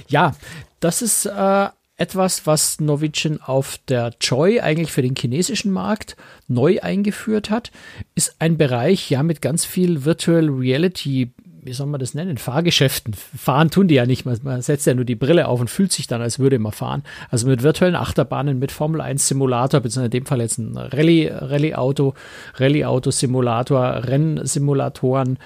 [0.08, 0.34] Ja,
[0.80, 1.68] das ist äh,
[2.00, 6.16] etwas, was Norwegian auf der Joy eigentlich für den chinesischen Markt
[6.48, 7.70] neu eingeführt hat,
[8.14, 13.14] ist ein Bereich ja mit ganz viel Virtual Reality wie soll man das nennen, Fahrgeschäften.
[13.14, 14.24] Fahren tun die ja nicht.
[14.24, 17.02] Man, setzt ja nur die Brille auf und fühlt sich dann, als würde man fahren.
[17.28, 21.28] Also mit virtuellen Achterbahnen, mit Formel 1 Simulator, beziehungsweise in dem Fall jetzt ein Rallye,
[21.30, 22.14] Rallye-Auto,
[22.54, 25.38] Rallye-Auto-Simulator, Rennsimulatoren,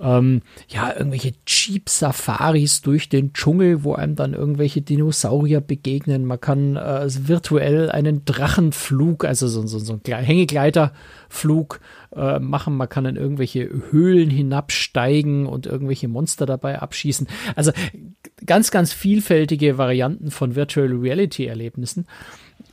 [0.00, 6.24] ähm, ja, irgendwelche Jeep-Safaris durch den Dschungel, wo einem dann irgendwelche Dinosaurier begegnen.
[6.24, 11.80] Man kann äh, virtuell einen Drachenflug, also so, so, so ein Hängegleiterflug
[12.14, 12.76] äh, machen.
[12.76, 17.26] Man kann in irgendwelche Höhlen hinabsteigen und irgendwelche Monster dabei abschießen.
[17.54, 17.72] Also
[18.44, 22.06] ganz, ganz vielfältige Varianten von Virtual Reality-Erlebnissen.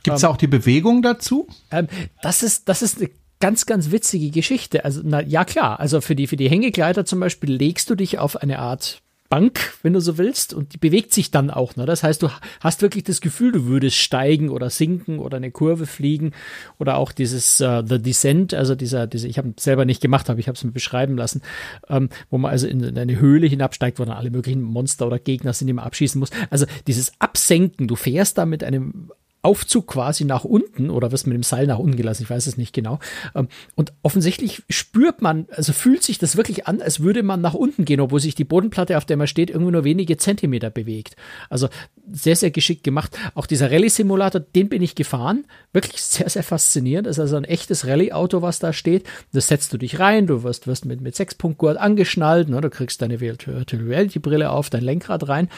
[0.02, 1.48] Gibt es ähm, auch die Bewegung dazu?
[1.70, 1.88] Ähm,
[2.22, 3.10] das ist, das ist eine
[3.44, 4.86] ganz, ganz witzige Geschichte.
[4.86, 8.18] Also, na, ja klar, also für die, für die Hängegleiter zum Beispiel legst du dich
[8.18, 11.76] auf eine Art Bank, wenn du so willst, und die bewegt sich dann auch.
[11.76, 11.84] Ne?
[11.84, 12.30] Das heißt, du
[12.60, 16.32] hast wirklich das Gefühl, du würdest steigen oder sinken oder eine Kurve fliegen
[16.78, 20.38] oder auch dieses uh, The Descent, also dieser, diese, ich habe selber nicht gemacht, aber
[20.38, 21.42] ich habe es mir beschreiben lassen,
[21.90, 25.18] ähm, wo man also in, in, eine Höhle hinabsteigt, wo dann alle möglichen Monster oder
[25.18, 26.30] Gegner sind, die man abschießen muss.
[26.48, 29.10] Also dieses Absenken, du fährst da mit einem
[29.44, 32.56] Aufzug quasi nach unten oder wirst mit dem Seil nach unten gelassen, ich weiß es
[32.56, 32.98] nicht genau.
[33.34, 37.54] Ähm, und offensichtlich spürt man, also fühlt sich das wirklich an, als würde man nach
[37.54, 41.16] unten gehen, obwohl sich die Bodenplatte, auf der man steht, irgendwie nur wenige Zentimeter bewegt.
[41.50, 41.68] Also
[42.10, 43.16] sehr, sehr geschickt gemacht.
[43.34, 45.44] Auch dieser Rallye-Simulator, den bin ich gefahren.
[45.72, 47.06] Wirklich sehr, sehr faszinierend.
[47.06, 49.04] Das ist also ein echtes Rallye-Auto, was da steht.
[49.32, 52.60] Das setzt du dich rein, du wirst, wirst mit, mit Sechs-Punkt-Gurt angeschnallt, ne?
[52.60, 55.48] du kriegst deine Virtual Reality-Brille auf, dein Lenkrad rein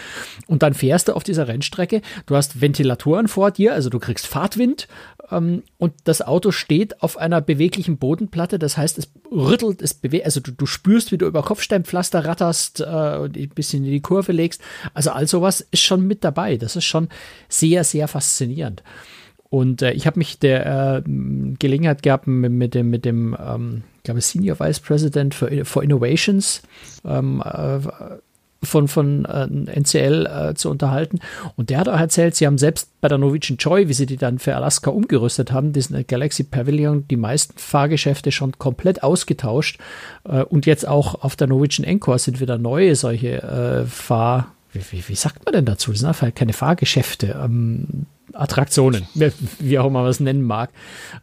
[0.46, 2.02] und dann fährst du auf dieser Rennstrecke.
[2.26, 4.88] Du hast Ventilatoren vor dir, also du kriegst Fahrtwind
[5.30, 8.58] ähm, und das Auto steht auf einer beweglichen Bodenplatte.
[8.58, 12.80] Das heißt, es rüttelt, es bewegt, also du, du spürst, wie du über Kopfsteinpflaster ratterst
[12.80, 14.60] äh, und ein bisschen in die Kurve legst.
[14.94, 16.56] Also all sowas ist schon mit dabei.
[16.56, 17.08] Das ist schon
[17.48, 18.82] sehr, sehr faszinierend.
[19.48, 21.02] Und äh, ich habe mich der äh,
[21.58, 25.82] Gelegenheit gehabt, mit, mit dem, mit dem ähm, ich glaube, Senior Vice President for, for
[25.82, 26.62] Innovations
[27.04, 27.78] ähm, äh,
[28.66, 29.46] von, von äh,
[29.80, 31.20] NCL äh, zu unterhalten.
[31.56, 34.16] Und der hat auch erzählt, sie haben selbst bei der Norwegian Joy, wie sie die
[34.16, 39.78] dann für Alaska umgerüstet haben, diesen Galaxy Pavilion, die meisten Fahrgeschäfte schon komplett ausgetauscht.
[40.24, 44.52] Äh, und jetzt auch auf der Norwegian Encore sind wieder neue solche äh, Fahr...
[44.72, 45.90] Wie, wie, wie, sagt man denn dazu?
[45.90, 47.40] Das sind einfach keine Fahrgeschäfte.
[47.42, 49.06] Ähm, Attraktionen,
[49.58, 50.70] wie auch immer man es nennen mag,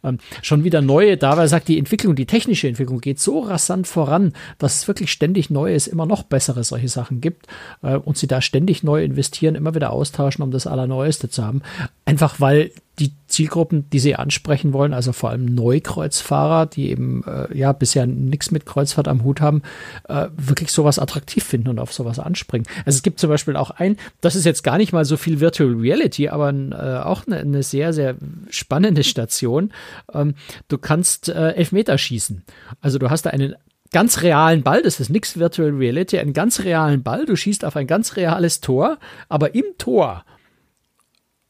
[0.02, 3.40] ähm, schon wieder neue da, weil er sagt, die Entwicklung, die technische Entwicklung geht so
[3.40, 7.46] rasant voran, dass es wirklich ständig Neues, immer noch bessere solche Sachen gibt
[7.82, 11.62] äh, und sie da ständig neu investieren, immer wieder austauschen, um das Allerneueste zu haben.
[12.04, 17.56] Einfach weil die Zielgruppen, die sie ansprechen wollen, also vor allem Neukreuzfahrer, die eben äh,
[17.56, 19.62] ja bisher nichts mit Kreuzfahrt am Hut haben,
[20.08, 22.66] äh, wirklich sowas attraktiv finden und auf sowas anspringen.
[22.84, 25.40] Also es gibt zum Beispiel auch ein, das ist jetzt gar nicht mal so viel
[25.40, 28.14] Virtual Reality, aber äh, auch eine, eine, sehr, sehr
[28.50, 29.72] spannende Station.
[30.12, 30.34] Ähm,
[30.68, 32.44] du kannst äh, Elfmeter schießen.
[32.80, 33.56] Also du hast da einen
[33.90, 37.76] ganz realen Ball, das ist nichts Virtual Reality, einen ganz realen Ball, du schießt auf
[37.76, 40.24] ein ganz reales Tor, aber im Tor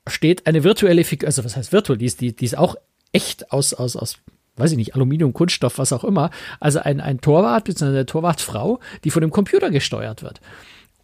[0.06, 2.76] steht eine virtuelle Figur, also was heißt virtuell, die ist, die, die ist auch
[3.12, 4.18] echt aus, aus, aus,
[4.56, 6.30] weiß ich nicht, Aluminium, Kunststoff, was auch immer.
[6.60, 7.86] Also ein, ein Torwart bzw.
[7.86, 10.40] eine Torwartfrau, die von dem Computer gesteuert wird.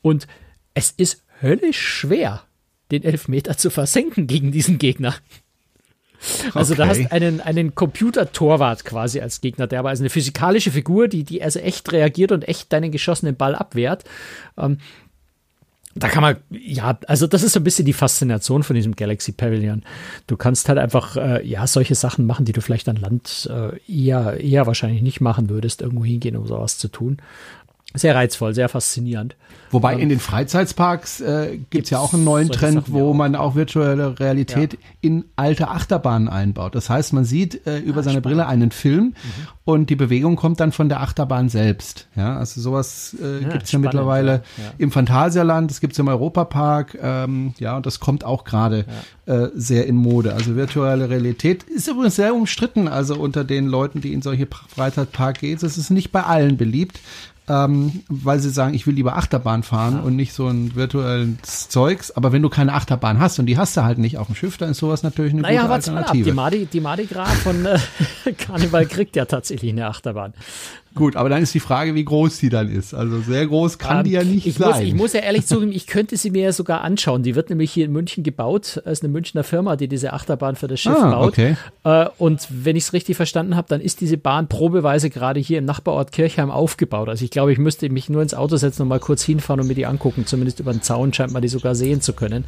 [0.02, 0.26] Und
[0.74, 2.42] es ist höllisch schwer,
[2.90, 5.14] den Elfmeter zu versenken gegen diesen Gegner.
[6.52, 6.82] Also okay.
[6.82, 11.24] da hast einen, einen Computer-Torwart quasi als Gegner, der aber als eine physikalische Figur, die,
[11.24, 14.04] die also echt reagiert und echt deinen geschossenen Ball abwehrt.
[14.58, 14.78] Ähm,
[15.96, 19.32] da kann man, ja, also das ist so ein bisschen die Faszination von diesem Galaxy
[19.32, 19.82] Pavilion.
[20.28, 23.76] Du kannst halt einfach, äh, ja, solche Sachen machen, die du vielleicht an Land äh,
[23.92, 27.16] eher, eher wahrscheinlich nicht machen würdest, irgendwo hingehen, um sowas zu tun.
[27.94, 29.34] Sehr reizvoll, sehr faszinierend.
[29.70, 33.08] Wobei ähm, in den Freizeitsparks äh, gibt es ja auch einen neuen Trend, Sachen, wo
[33.08, 33.16] ja.
[33.16, 34.78] man auch virtuelle Realität ja.
[35.00, 36.74] in alte Achterbahnen einbaut.
[36.74, 38.22] Das heißt, man sieht äh, über ah, seine spannend.
[38.22, 39.14] Brille einen Film mhm.
[39.64, 42.08] und die Bewegung kommt dann von der Achterbahn selbst.
[42.16, 44.42] Ja, also sowas äh, ja, gibt es ja mittlerweile
[44.78, 46.98] im Phantasialand, das gibt es im Europapark.
[47.00, 48.84] Ähm, ja, und das kommt auch gerade
[49.26, 50.34] äh, sehr in Mode.
[50.34, 52.88] Also virtuelle Realität ist übrigens sehr umstritten.
[52.88, 57.00] Also unter den Leuten, die in solche Freizeitparks gehen, das ist nicht bei allen beliebt
[57.50, 60.00] ähm, weil sie sagen, ich will lieber Achterbahn fahren ja.
[60.02, 62.12] und nicht so ein virtuelles Zeugs.
[62.12, 64.56] Aber wenn du keine Achterbahn hast und die hast du halt nicht auf dem Schiff,
[64.56, 66.24] dann ist sowas natürlich eine naja, gute Alternative.
[66.24, 67.78] Die Mardi, die Mardi Gras von äh,
[68.38, 70.32] Karneval kriegt ja tatsächlich eine Achterbahn.
[70.94, 72.94] Gut, aber dann ist die Frage, wie groß die dann ist.
[72.94, 74.70] Also sehr groß kann ähm, die ja nicht ich sein.
[74.70, 77.22] Muss, ich muss ja ehrlich zugeben, ich könnte sie mir ja sogar anschauen.
[77.22, 78.82] Die wird nämlich hier in München gebaut.
[78.84, 81.28] Es ist eine Münchner Firma, die diese Achterbahn für das Schiff ah, baut.
[81.28, 81.56] Okay.
[81.84, 85.58] Äh, und wenn ich es richtig verstanden habe, dann ist diese Bahn probeweise gerade hier
[85.58, 87.08] im Nachbarort Kirchheim aufgebaut.
[87.08, 89.68] Also ich glaube, ich müsste mich nur ins Auto setzen und mal kurz hinfahren und
[89.68, 90.26] mir die angucken.
[90.26, 92.44] Zumindest über den Zaun scheint man die sogar sehen zu können.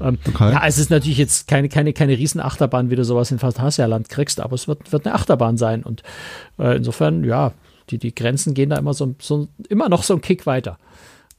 [0.00, 0.52] Ähm, okay.
[0.52, 4.40] Ja, es ist natürlich jetzt keine, keine, keine Riesenachterbahn, wie du sowas in Phantasialand kriegst,
[4.40, 5.84] aber es wird, wird eine Achterbahn sein.
[5.84, 6.02] Und
[6.58, 7.52] äh, insofern, ja,
[7.90, 10.78] die, die Grenzen gehen da immer so, so immer noch so einen Kick weiter.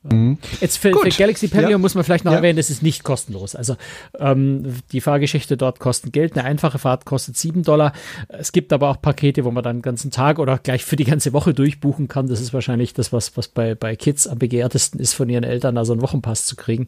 [0.04, 0.38] Mhm.
[0.62, 1.78] Jetzt für, für, Galaxy Pavilion ja.
[1.78, 2.38] muss man vielleicht noch ja.
[2.38, 3.56] erwähnen, es ist nicht kostenlos.
[3.56, 3.76] Also
[4.20, 6.38] ähm, die Fahrgeschichte dort kostet Geld.
[6.38, 7.94] Eine einfache Fahrt kostet 7 Dollar.
[8.30, 11.04] Es gibt aber auch Pakete, wo man dann den ganzen Tag oder gleich für die
[11.04, 12.28] ganze Woche durchbuchen kann.
[12.28, 15.78] Das ist wahrscheinlich das, was, was bei, bei Kids am begehrtesten ist, von ihren Eltern
[15.78, 16.88] also einen Wochenpass zu kriegen.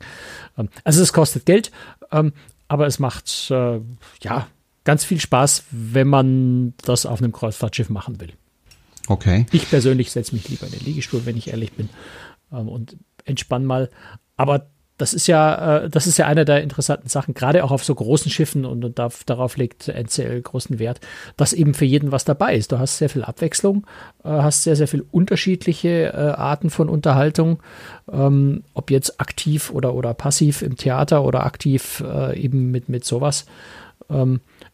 [0.58, 1.72] Ähm, also es kostet Geld,
[2.12, 2.32] ähm,
[2.68, 3.80] aber es macht äh,
[4.22, 4.48] ja
[4.90, 8.34] ganz viel Spaß, wenn man das auf einem Kreuzfahrtschiff machen will.
[9.08, 9.46] Okay.
[9.52, 11.90] Ich persönlich setze mich lieber in den Liegestuhl, wenn ich ehrlich bin,
[12.52, 13.92] ähm, und entspann mal.
[14.36, 17.84] Aber das ist ja, äh, das ist ja eine der interessanten Sachen, gerade auch auf
[17.84, 21.02] so großen Schiffen und, und da, darauf legt NCL großen Wert,
[21.38, 22.72] dass eben für jeden was dabei ist.
[22.72, 23.86] Du hast sehr viel Abwechslung,
[24.24, 27.62] äh, hast sehr, sehr viel unterschiedliche äh, Arten von Unterhaltung,
[28.12, 33.46] ähm, ob jetzt aktiv oder, oder passiv im Theater oder aktiv eben mit, mit sowas.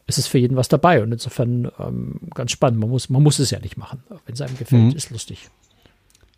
[0.07, 2.79] Es ist für jeden was dabei und insofern ähm, ganz spannend.
[2.79, 4.03] Man muss, man muss es ja nicht machen.
[4.25, 4.91] Wenn es einem gefällt, mhm.
[4.91, 5.49] ist lustig.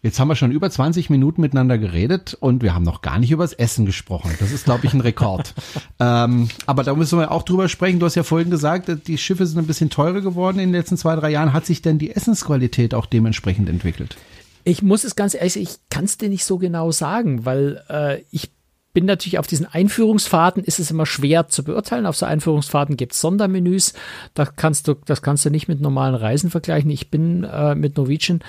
[0.04, 3.32] Jetzt haben wir schon über 20 Minuten miteinander geredet und wir haben noch gar nicht
[3.32, 4.32] über das Essen gesprochen.
[4.40, 5.56] Das ist, glaube ich, ein Rekord.
[6.00, 8.00] ähm, aber da müssen wir auch drüber sprechen.
[8.00, 10.98] Du hast ja vorhin gesagt, die Schiffe sind ein bisschen teurer geworden in den letzten
[10.98, 11.52] zwei, drei Jahren.
[11.52, 14.18] Hat sich denn die Essensqualität auch dementsprechend entwickelt?
[14.64, 18.22] Ich muss es ganz ehrlich, ich kann es dir nicht so genau sagen, weil äh,
[18.32, 18.52] ich
[18.98, 22.08] bin natürlich auf diesen Einführungsfahrten ist es immer schwer zu beurteilen.
[22.08, 23.94] Auf so Einführungsfahrten gibt es Sondermenüs.
[24.34, 26.90] Das kannst du, das kannst du nicht mit normalen Reisen vergleichen.
[26.90, 28.42] Ich bin äh, mit Norwegian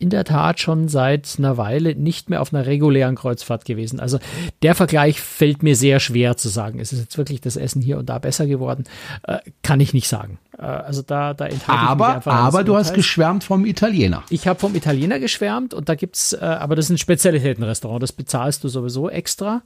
[0.00, 4.00] in der Tat schon seit einer Weile nicht mehr auf einer regulären Kreuzfahrt gewesen.
[4.00, 4.18] Also
[4.62, 6.80] der Vergleich fällt mir sehr schwer zu sagen.
[6.80, 8.86] Ist es jetzt wirklich das Essen hier und da besser geworden?
[9.22, 10.38] Äh, kann ich nicht sagen.
[10.58, 14.24] Äh, also da, da aber, ich Aber du hast geschwärmt vom Italiener.
[14.28, 18.02] Ich habe vom Italiener geschwärmt und da gibt's, äh, aber das ist ein Spezialitätenrestaurant.
[18.02, 19.62] Das bezahlst du sowieso extra.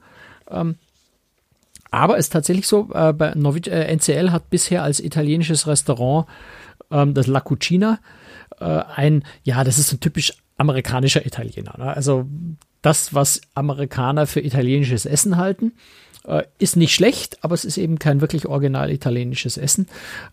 [0.49, 0.75] Ähm,
[1.91, 6.27] aber es ist tatsächlich so, äh, bei Norwich, äh, NCL hat bisher als italienisches Restaurant
[6.91, 7.99] ähm, das La Cucina
[8.59, 11.75] äh, ein, ja, das ist ein typisch amerikanischer Italiener.
[11.77, 11.93] Ne?
[11.95, 12.27] Also
[12.81, 15.73] das, was Amerikaner für italienisches Essen halten,
[16.25, 19.87] äh, ist nicht schlecht, aber es ist eben kein wirklich original italienisches Essen.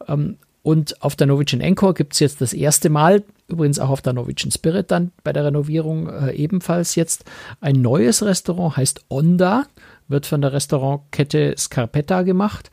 [0.09, 4.03] Ähm, und auf der Norwegian Encore gibt es jetzt das erste Mal, übrigens auch auf
[4.03, 7.25] der Norwegian Spirit dann bei der Renovierung äh, ebenfalls jetzt,
[7.61, 9.69] ein neues Restaurant, heißt Onda,
[10.09, 12.73] wird von der Restaurantkette Scarpetta gemacht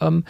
[0.00, 0.24] ähm,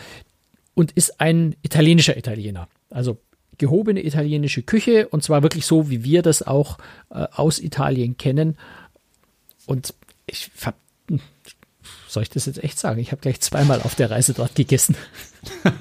[0.74, 2.68] und ist ein italienischer Italiener.
[2.90, 3.16] Also
[3.56, 6.76] gehobene italienische Küche und zwar wirklich so, wie wir das auch
[7.08, 8.58] äh, aus Italien kennen.
[9.64, 9.94] Und
[10.26, 10.50] ich
[12.08, 12.98] soll ich das jetzt echt sagen?
[13.00, 14.96] Ich habe gleich zweimal auf der Reise dort gegessen.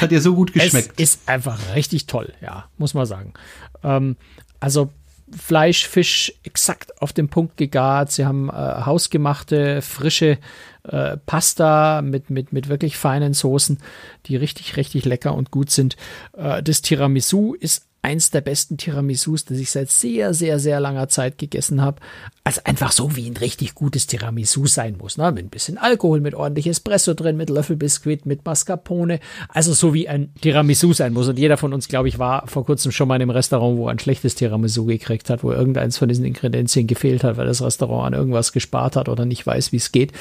[0.00, 0.92] Es hat dir so gut geschmeckt.
[0.96, 3.34] Es ist einfach richtig toll, ja, muss man sagen.
[3.82, 4.16] Ähm,
[4.58, 4.88] also
[5.36, 8.10] Fleisch, Fisch exakt auf den Punkt gegart.
[8.10, 10.38] Sie haben äh, hausgemachte, frische
[10.84, 13.78] äh, Pasta mit, mit, mit wirklich feinen Soßen,
[14.24, 15.96] die richtig, richtig lecker und gut sind.
[16.32, 21.08] Äh, das Tiramisu ist eins der besten Tiramisus, das ich seit sehr, sehr, sehr langer
[21.08, 22.00] Zeit gegessen habe.
[22.44, 25.18] Also einfach so, wie ein richtig gutes Tiramisu sein muss.
[25.18, 25.30] Ne?
[25.32, 29.20] Mit ein bisschen Alkohol, mit ordentlich Espresso drin, mit Löffelbiskuit, mit Mascarpone.
[29.48, 31.28] Also so wie ein Tiramisu sein muss.
[31.28, 33.86] Und jeder von uns, glaube ich, war vor kurzem schon mal in einem Restaurant, wo
[33.86, 37.62] er ein schlechtes Tiramisu gekriegt hat, wo irgendeins von diesen Ingredienzien gefehlt hat, weil das
[37.62, 40.12] Restaurant an irgendwas gespart hat oder nicht weiß, wie es geht.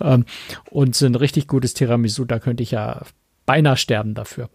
[0.00, 0.24] Ähm,
[0.70, 3.02] und so ein richtig gutes Tiramisu, da könnte ich ja
[3.46, 4.48] beinahe sterben dafür.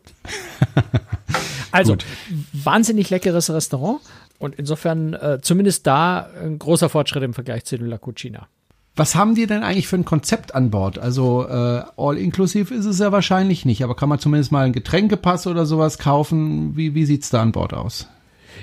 [1.72, 2.06] Also, Gut.
[2.54, 4.00] wahnsinnig leckeres Restaurant
[4.40, 8.48] und insofern äh, zumindest da ein großer Fortschritt im Vergleich zu La Cucina.
[8.96, 10.98] Was haben die denn eigentlich für ein Konzept an Bord?
[10.98, 15.46] Also äh, all-inklusiv ist es ja wahrscheinlich nicht, aber kann man zumindest mal einen Getränkepass
[15.46, 16.76] oder sowas kaufen?
[16.76, 18.08] Wie, wie sieht es da an Bord aus?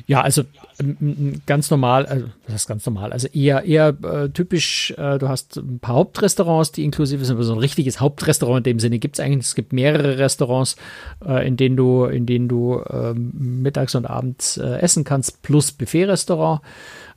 [0.06, 0.42] Ja, also
[0.80, 5.28] ähm, ganz normal, also das ist ganz normal, also eher eher äh, typisch, äh, du
[5.28, 8.98] hast ein paar Hauptrestaurants, die inklusive sind, aber so ein richtiges Hauptrestaurant in dem Sinne
[8.98, 10.76] gibt es eigentlich, es gibt mehrere Restaurants,
[11.24, 15.72] äh, in denen du, in denen du ähm, mittags und abends äh, essen kannst, plus
[15.72, 16.60] Buffet-Restaurant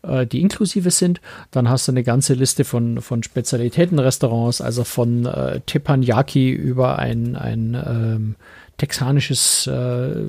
[0.04, 1.22] äh, die inklusive sind.
[1.52, 7.36] Dann hast du eine ganze Liste von, von Spezialitätenrestaurants, also von äh, Teppanyaki über ein,
[7.36, 8.36] ein ähm,
[8.78, 10.26] texanisches äh,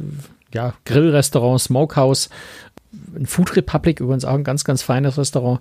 [0.52, 2.30] ja, Grillrestaurant, Smokehouse,
[3.14, 5.60] ein Food Republic, übrigens auch ein ganz, ganz feines Restaurant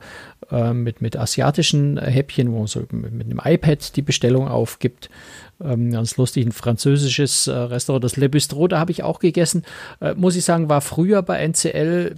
[0.50, 5.10] äh, mit, mit asiatischen Häppchen, wo man so mit, mit einem iPad die Bestellung aufgibt.
[5.62, 9.64] Ähm, ganz lustig, ein französisches äh, Restaurant, das Le Bistro, da habe ich auch gegessen.
[10.00, 12.16] Äh, muss ich sagen, war früher bei NCL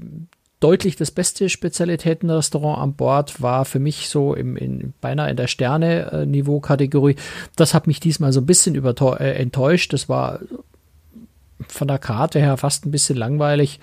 [0.59, 5.47] deutlich das beste Spezialitätenrestaurant an Bord, war für mich so im, in, beinahe in der
[5.47, 7.15] Sterne-Niveau-Kategorie.
[7.55, 9.93] Das hat mich diesmal so ein bisschen äh, enttäuscht.
[9.93, 10.39] Das war
[11.71, 13.79] von der Karte her fast ein bisschen langweilig.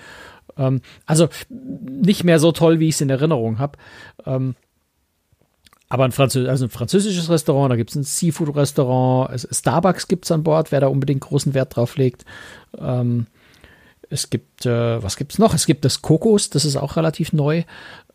[0.57, 3.79] Ähm, also nicht mehr so toll, wie ich es in Erinnerung habe.
[4.25, 4.55] Ähm,
[5.89, 10.33] aber ein, Französ also ein französisches Restaurant, da gibt es ein Seafood-Restaurant, Starbucks gibt es
[10.33, 12.25] an Bord, wer da unbedingt großen Wert drauf legt.
[12.77, 13.27] Ähm,
[14.11, 15.55] es gibt, äh, was gibt es noch?
[15.55, 17.63] Es gibt das Kokos, das ist auch relativ neu,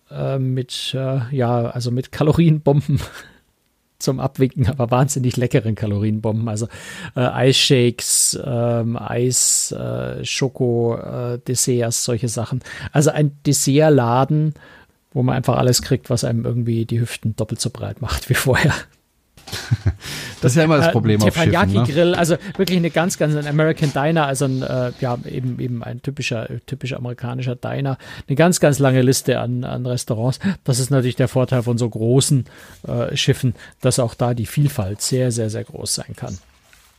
[0.09, 2.99] äh, mit, äh, ja, also mit Kalorienbomben
[4.01, 6.47] zum Abwinken, aber wahnsinnig leckeren Kalorienbomben.
[6.47, 6.67] Also
[7.15, 12.61] äh, Eisshakes, ähm, Eis, äh, Schoko, äh, Desserts, solche Sachen.
[12.91, 14.53] Also ein Dessertladen,
[15.13, 18.33] wo man einfach alles kriegt, was einem irgendwie die Hüften doppelt so breit macht wie
[18.35, 18.73] vorher.
[20.41, 21.73] Das ist ja immer das Problem äh, auf Schiffen.
[21.73, 21.83] Ne?
[21.83, 25.83] Grill, also wirklich eine ganz, ganz ein American Diner, also ein, äh, ja, eben, eben
[25.83, 27.97] ein typischer, typischer amerikanischer Diner.
[28.27, 30.39] Eine ganz, ganz lange Liste an, an Restaurants.
[30.63, 32.45] Das ist natürlich der Vorteil von so großen
[32.87, 36.37] äh, Schiffen, dass auch da die Vielfalt sehr, sehr, sehr groß sein kann.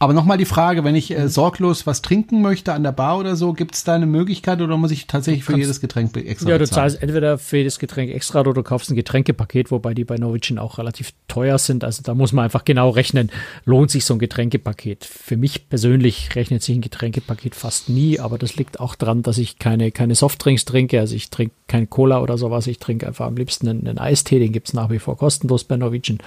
[0.03, 3.37] Aber nochmal die Frage, wenn ich äh, sorglos was trinken möchte an der Bar oder
[3.37, 6.59] so, gibt es da eine Möglichkeit oder muss ich tatsächlich für jedes Getränk extra Ja,
[6.59, 6.91] du bezahlen?
[6.91, 10.59] zahlst entweder für jedes Getränk extra oder du kaufst ein Getränkepaket, wobei die bei Norwegian
[10.59, 11.85] auch relativ teuer sind.
[11.85, 13.31] Also da muss man einfach genau rechnen,
[13.65, 15.05] lohnt sich so ein Getränkepaket.
[15.05, 19.39] Für mich persönlich rechnet sich ein Getränkepaket fast nie, aber das liegt auch daran, dass
[19.39, 20.99] ich keine, keine Softdrinks trinke.
[20.99, 22.67] Also ich trinke kein Cola oder sowas.
[22.67, 25.63] Ich trinke einfach am liebsten einen, einen Eistee, den gibt es nach wie vor kostenlos
[25.63, 26.19] bei Norwegian.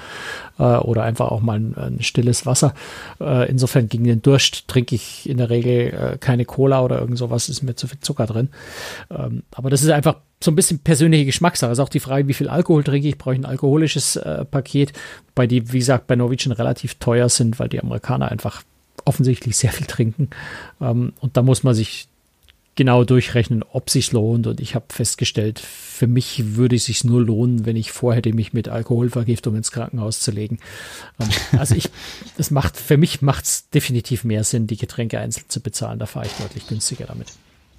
[0.59, 2.73] Äh, oder einfach auch mal ein, ein stilles Wasser.
[3.19, 7.17] Äh, insofern gegen den Durst trinke ich in der Regel äh, keine Cola oder irgend
[7.17, 8.49] sowas, ist mir zu viel Zucker drin.
[9.09, 11.71] Ähm, aber das ist einfach so ein bisschen persönliche Geschmackssache.
[11.71, 13.17] Das ist auch die Frage, wie viel Alkohol trinke ich.
[13.17, 14.93] Brauche ich ein alkoholisches äh, Paket,
[15.33, 18.61] bei die, wie gesagt, bei Norwegian relativ teuer sind, weil die Amerikaner einfach
[19.03, 20.29] offensichtlich sehr viel trinken.
[20.79, 22.07] Ähm, und da muss man sich
[22.75, 24.47] genau durchrechnen, ob sich lohnt.
[24.47, 28.53] Und ich habe festgestellt, für mich würde es sich nur lohnen, wenn ich vorhätte, mich
[28.53, 30.59] mit Alkoholvergiftung ins Krankenhaus zu legen.
[31.19, 31.89] Ähm, also ich,
[32.37, 35.99] das macht, für mich macht es definitiv mehr Sinn, die Getränke einzeln zu bezahlen.
[35.99, 37.27] Da fahre ich deutlich günstiger damit.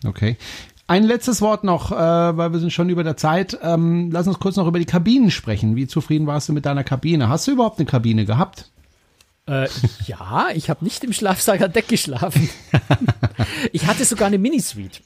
[0.04, 0.36] Okay.
[0.88, 3.58] Ein letztes Wort noch, äh, weil wir sind schon über der Zeit.
[3.60, 5.74] Ähm, lass uns kurz noch über die Kabinen sprechen.
[5.74, 7.28] Wie zufrieden warst du mit deiner Kabine?
[7.28, 8.70] Hast du überhaupt eine Kabine gehabt?
[9.48, 9.68] Äh,
[10.06, 12.48] ja, ich habe nicht im Schlafsack an Deck geschlafen.
[13.72, 15.00] ich hatte sogar eine Minisuite.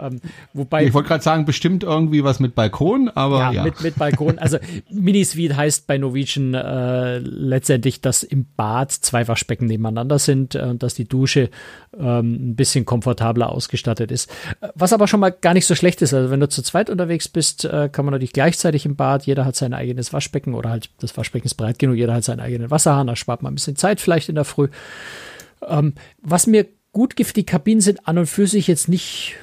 [0.00, 0.20] Ähm,
[0.52, 3.52] wobei, ich wollte gerade sagen, bestimmt irgendwie was mit Balkon, aber ja.
[3.52, 3.64] ja.
[3.64, 4.38] Mit, mit Balkon.
[4.38, 4.58] Also
[4.90, 10.82] Minisuite heißt bei Norwegian äh, letztendlich, dass im Bad zwei Waschbecken nebeneinander sind äh, und
[10.82, 11.50] dass die Dusche
[11.98, 14.30] ähm, ein bisschen komfortabler ausgestattet ist.
[14.74, 16.14] Was aber schon mal gar nicht so schlecht ist.
[16.14, 19.44] Also wenn du zu zweit unterwegs bist, äh, kann man natürlich gleichzeitig im Bad, jeder
[19.44, 22.70] hat sein eigenes Waschbecken oder halt das Waschbecken ist breit genug, jeder hat seinen eigenen
[22.70, 24.68] Wasserhahn, da spart man ein bisschen Zeit vielleicht in der Früh.
[25.66, 29.36] Ähm, was mir gut die Kabinen sind an und für sich jetzt nicht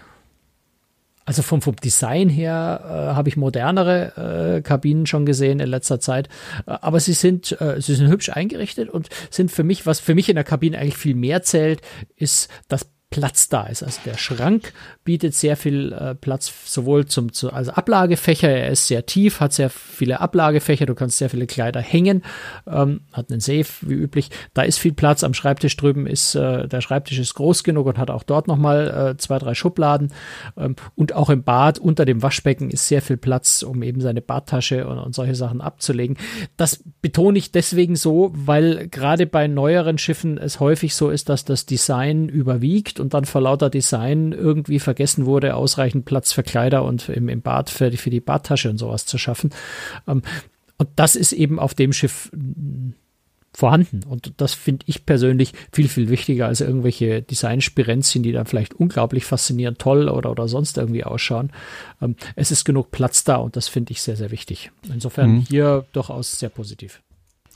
[1.27, 5.99] also vom, vom Design her äh, habe ich modernere äh, Kabinen schon gesehen in letzter
[5.99, 6.29] Zeit.
[6.65, 10.15] Äh, aber sie sind, äh, sie sind hübsch eingerichtet und sind für mich, was für
[10.15, 11.81] mich in der Kabine eigentlich viel mehr zählt,
[12.15, 13.83] ist das Platz da ist.
[13.83, 14.73] Also der Schrank
[15.05, 18.49] bietet sehr viel äh, Platz sowohl zum zu, also Ablagefächer.
[18.49, 20.85] Er ist sehr tief, hat sehr viele Ablagefächer.
[20.85, 22.21] Du kannst sehr viele Kleider hängen.
[22.67, 24.29] Ähm, hat einen Safe wie üblich.
[24.53, 25.23] Da ist viel Platz.
[25.23, 28.57] Am Schreibtisch drüben ist äh, der Schreibtisch ist groß genug und hat auch dort noch
[28.57, 30.11] mal äh, zwei drei Schubladen.
[30.57, 34.21] Ähm, und auch im Bad unter dem Waschbecken ist sehr viel Platz, um eben seine
[34.21, 36.17] Badtasche und, und solche Sachen abzulegen.
[36.57, 41.45] Das betone ich deswegen so, weil gerade bei neueren Schiffen es häufig so ist, dass
[41.45, 46.83] das Design überwiegt und dann vor lauter Design irgendwie vergessen wurde, ausreichend Platz für Kleider
[46.83, 49.51] und im, im Bad für die, für die Badtasche und sowas zu schaffen.
[50.07, 50.21] Ähm,
[50.77, 52.91] und das ist eben auf dem Schiff mm,
[53.53, 54.01] vorhanden.
[54.07, 59.25] Und das finde ich persönlich viel, viel wichtiger als irgendwelche Designspirenzien, die dann vielleicht unglaublich
[59.25, 61.51] faszinierend, toll oder, oder sonst irgendwie ausschauen.
[62.01, 64.71] Ähm, es ist genug Platz da und das finde ich sehr, sehr wichtig.
[64.91, 65.45] Insofern mhm.
[65.49, 67.01] hier durchaus sehr positiv.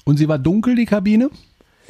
[0.03, 1.29] Und sie war dunkel, die Kabine?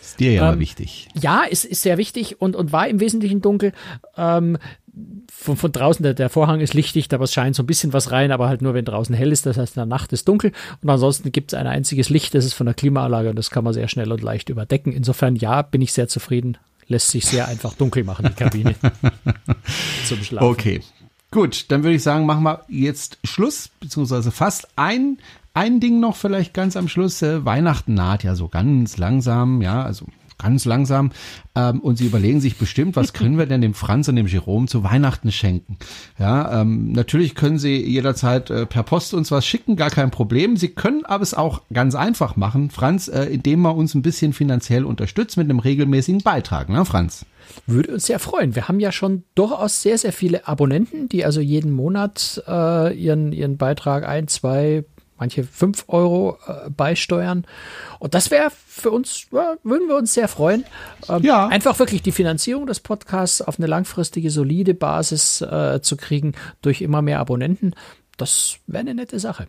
[0.01, 1.07] Ist dir ja ähm, wichtig.
[1.13, 3.71] Ja, ist, ist sehr wichtig und, und war im Wesentlichen dunkel.
[4.17, 4.57] Ähm,
[5.31, 8.11] von, von draußen, der, der Vorhang ist lichtig, aber es scheint so ein bisschen was
[8.11, 9.45] rein, aber halt nur, wenn draußen hell ist.
[9.45, 10.51] Das heißt, in der Nacht ist dunkel.
[10.81, 13.63] Und ansonsten gibt es ein einziges Licht, das ist von der Klimaanlage und das kann
[13.63, 14.91] man sehr schnell und leicht überdecken.
[14.91, 16.57] Insofern, ja, bin ich sehr zufrieden.
[16.87, 18.75] Lässt sich sehr einfach dunkel machen, die Kabine.
[20.05, 20.47] zum Schlafen.
[20.47, 20.81] Okay.
[21.31, 25.17] Gut, dann würde ich sagen, machen wir jetzt Schluss, beziehungsweise fast ein
[25.53, 27.21] ein Ding noch vielleicht ganz am Schluss.
[27.21, 30.05] Äh, Weihnachten naht ja so ganz langsam, ja, also
[30.41, 31.11] ganz langsam.
[31.55, 34.67] Ähm, und sie überlegen sich bestimmt, was können wir denn dem Franz und dem Jerome
[34.67, 35.77] zu Weihnachten schenken?
[36.17, 40.57] Ja, ähm, natürlich können sie jederzeit äh, per Post uns was schicken, gar kein Problem.
[40.57, 44.33] Sie können aber es auch ganz einfach machen, Franz, äh, indem man uns ein bisschen
[44.33, 47.25] finanziell unterstützt mit einem regelmäßigen Beitrag, ne, Franz?
[47.67, 48.55] Würde uns sehr freuen.
[48.55, 53.33] Wir haben ja schon durchaus sehr, sehr viele Abonnenten, die also jeden Monat äh, ihren,
[53.33, 54.85] ihren Beitrag ein, zwei,
[55.21, 57.45] manche 5 Euro äh, beisteuern.
[57.99, 60.65] Und das wäre für uns, ja, würden wir uns sehr freuen.
[61.07, 61.47] Ähm, ja.
[61.47, 66.81] Einfach wirklich die Finanzierung des Podcasts auf eine langfristige, solide Basis äh, zu kriegen durch
[66.81, 67.75] immer mehr Abonnenten.
[68.17, 69.47] Das wäre eine nette Sache.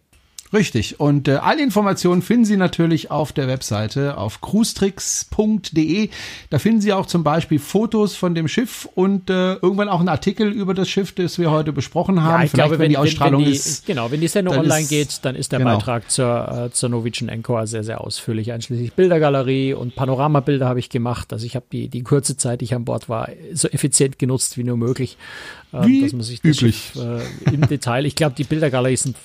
[0.53, 1.01] Richtig.
[1.01, 6.11] Und äh, alle Informationen finden Sie natürlich auf der Webseite auf cruestricks.de.
[6.51, 10.11] Da finden Sie auch zum Beispiel Fotos von dem Schiff und äh, irgendwann auch einen
[10.11, 12.41] Artikel über das Schiff, das wir heute besprochen haben.
[12.41, 13.87] Ja, ich Vielleicht, glaube, wenn, die Ausstrahlung wenn, wenn die, ist.
[13.87, 15.77] Genau, wenn die Sendung online ist, geht, dann ist der genau.
[15.77, 18.53] Beitrag zur, äh, zur Norwegian Encore sehr, sehr ausführlich.
[18.53, 21.33] Einschließlich Bildergalerie und Panoramabilder habe ich gemacht.
[21.33, 24.59] Also ich habe die, die kurze Zeit, die ich an Bord war, so effizient genutzt
[24.59, 25.17] wie nur möglich.
[25.73, 26.91] Äh, wie dass man sich das üblich.
[26.93, 29.17] Schiff, äh, im Detail, ich glaube, die Bildergalerie sind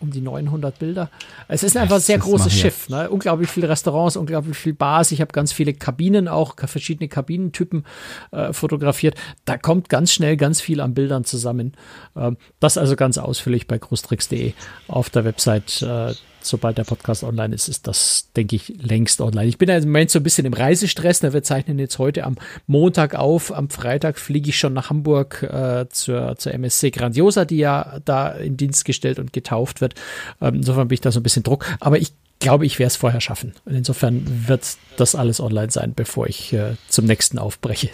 [0.00, 1.10] um die 900 Bilder.
[1.48, 2.88] Es ist einfach ein sehr großes Schiff.
[2.88, 3.08] Ne?
[3.10, 5.12] Unglaublich viele Restaurants, unglaublich viel Bars.
[5.12, 7.84] Ich habe ganz viele Kabinen, auch verschiedene Kabinentypen
[8.30, 9.16] äh, fotografiert.
[9.44, 11.72] Da kommt ganz schnell ganz viel an Bildern zusammen.
[12.16, 14.52] Ähm, das also ganz ausführlich bei großtricks.de
[14.88, 16.14] auf der Website äh,
[16.46, 19.48] sobald der Podcast online ist, ist das, denke ich, längst online.
[19.48, 21.22] Ich bin ja im Moment so ein bisschen im Reisestress.
[21.22, 21.32] Ne?
[21.32, 22.36] Wir zeichnen jetzt heute am
[22.66, 23.52] Montag auf.
[23.52, 28.28] Am Freitag fliege ich schon nach Hamburg äh, zur, zur MSC Grandiosa, die ja da
[28.28, 29.94] in Dienst gestellt und getauft wird.
[30.40, 31.64] Ähm, insofern bin ich da so ein bisschen Druck.
[31.80, 33.54] Aber ich glaube, ich werde es vorher schaffen.
[33.64, 37.90] Und insofern wird das alles online sein, bevor ich äh, zum nächsten aufbreche.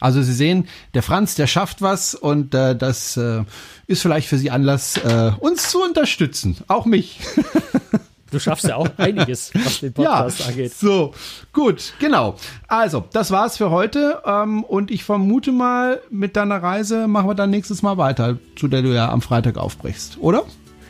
[0.00, 3.44] Also Sie sehen, der Franz, der schafft was und äh, das äh,
[3.86, 6.56] ist vielleicht für Sie Anlass, äh, uns zu unterstützen.
[6.68, 7.20] Auch mich.
[8.32, 10.72] Du schaffst ja auch einiges, was den Podcast ja, angeht.
[10.72, 11.12] So,
[11.52, 12.36] gut, genau.
[12.66, 14.22] Also, das war's für heute.
[14.24, 18.68] Ähm, und ich vermute mal, mit deiner Reise machen wir dann nächstes Mal weiter, zu
[18.68, 20.44] der du ja am Freitag aufbrichst, oder?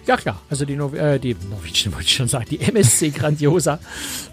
[0.04, 3.78] Ja, ja, also die, Nov äh, die Norwegian wollte ich schon sagen, die MSC Grandiosa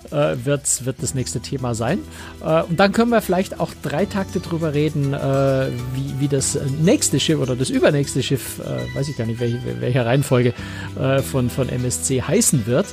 [0.10, 2.00] äh, wird, wird das nächste Thema sein.
[2.44, 6.58] Äh, und dann können wir vielleicht auch drei Takte drüber reden, äh, wie, wie das
[6.82, 10.54] nächste Schiff oder das übernächste Schiff, äh, weiß ich gar nicht, welche, welche Reihenfolge
[11.00, 12.88] äh, von, von MSC heißen wird.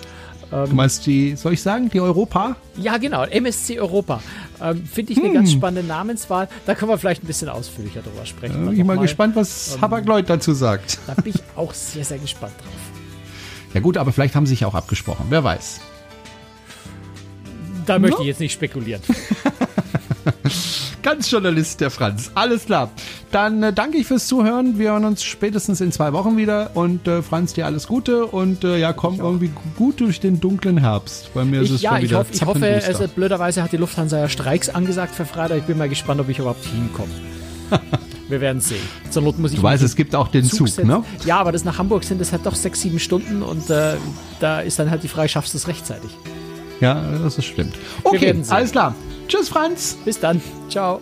[0.53, 2.57] Ähm, du meinst die, soll ich sagen, die Europa?
[2.77, 4.21] Ja, genau, MSC Europa.
[4.61, 5.35] Ähm, Finde ich eine hm.
[5.35, 6.49] ganz spannende Namenswahl.
[6.67, 8.69] Da können wir vielleicht ein bisschen ausführlicher drüber sprechen.
[8.69, 10.99] Äh, ich bin mal gespannt, was ähm, Habak-Lloyd dazu sagt.
[11.07, 12.73] Da bin ich auch sehr, sehr gespannt drauf.
[13.75, 15.27] Ja gut, aber vielleicht haben sie sich auch abgesprochen.
[15.29, 15.81] Wer weiß.
[17.85, 19.03] Da möchte ich jetzt nicht spekulieren.
[21.07, 22.33] Ganz Journalist, der Franz.
[22.35, 22.91] Alles klar.
[23.31, 24.77] Dann äh, danke ich fürs Zuhören.
[24.77, 26.73] Wir hören uns spätestens in zwei Wochen wieder.
[26.75, 30.79] Und äh, Franz, dir alles Gute und äh, ja, komm irgendwie gut durch den dunklen
[30.79, 31.33] Herbst.
[31.33, 33.77] Bei mir ich, ist es ja, schon wieder ich, ich hoffe, es, blöderweise hat die
[33.77, 35.59] Lufthansa ja Streiks angesagt für Freitag.
[35.59, 37.13] Ich bin mal gespannt, ob ich überhaupt hinkomme.
[38.29, 38.83] Wir werden sehen.
[39.09, 39.59] Zur Not muss ich.
[39.59, 41.05] Du weißt, es gibt auch den Zug, Zug ne?
[41.25, 43.95] Ja, aber das nach Hamburg sind es halt doch sechs, sieben Stunden und äh,
[44.41, 46.11] da ist dann halt die Frage, schaffst du es rechtzeitig?
[46.81, 47.75] Ja, das ist stimmt.
[48.05, 48.95] Okay, alles klar.
[49.29, 49.97] Tschüss, Franz.
[50.05, 50.41] Bis dann.
[50.69, 51.01] Ciao.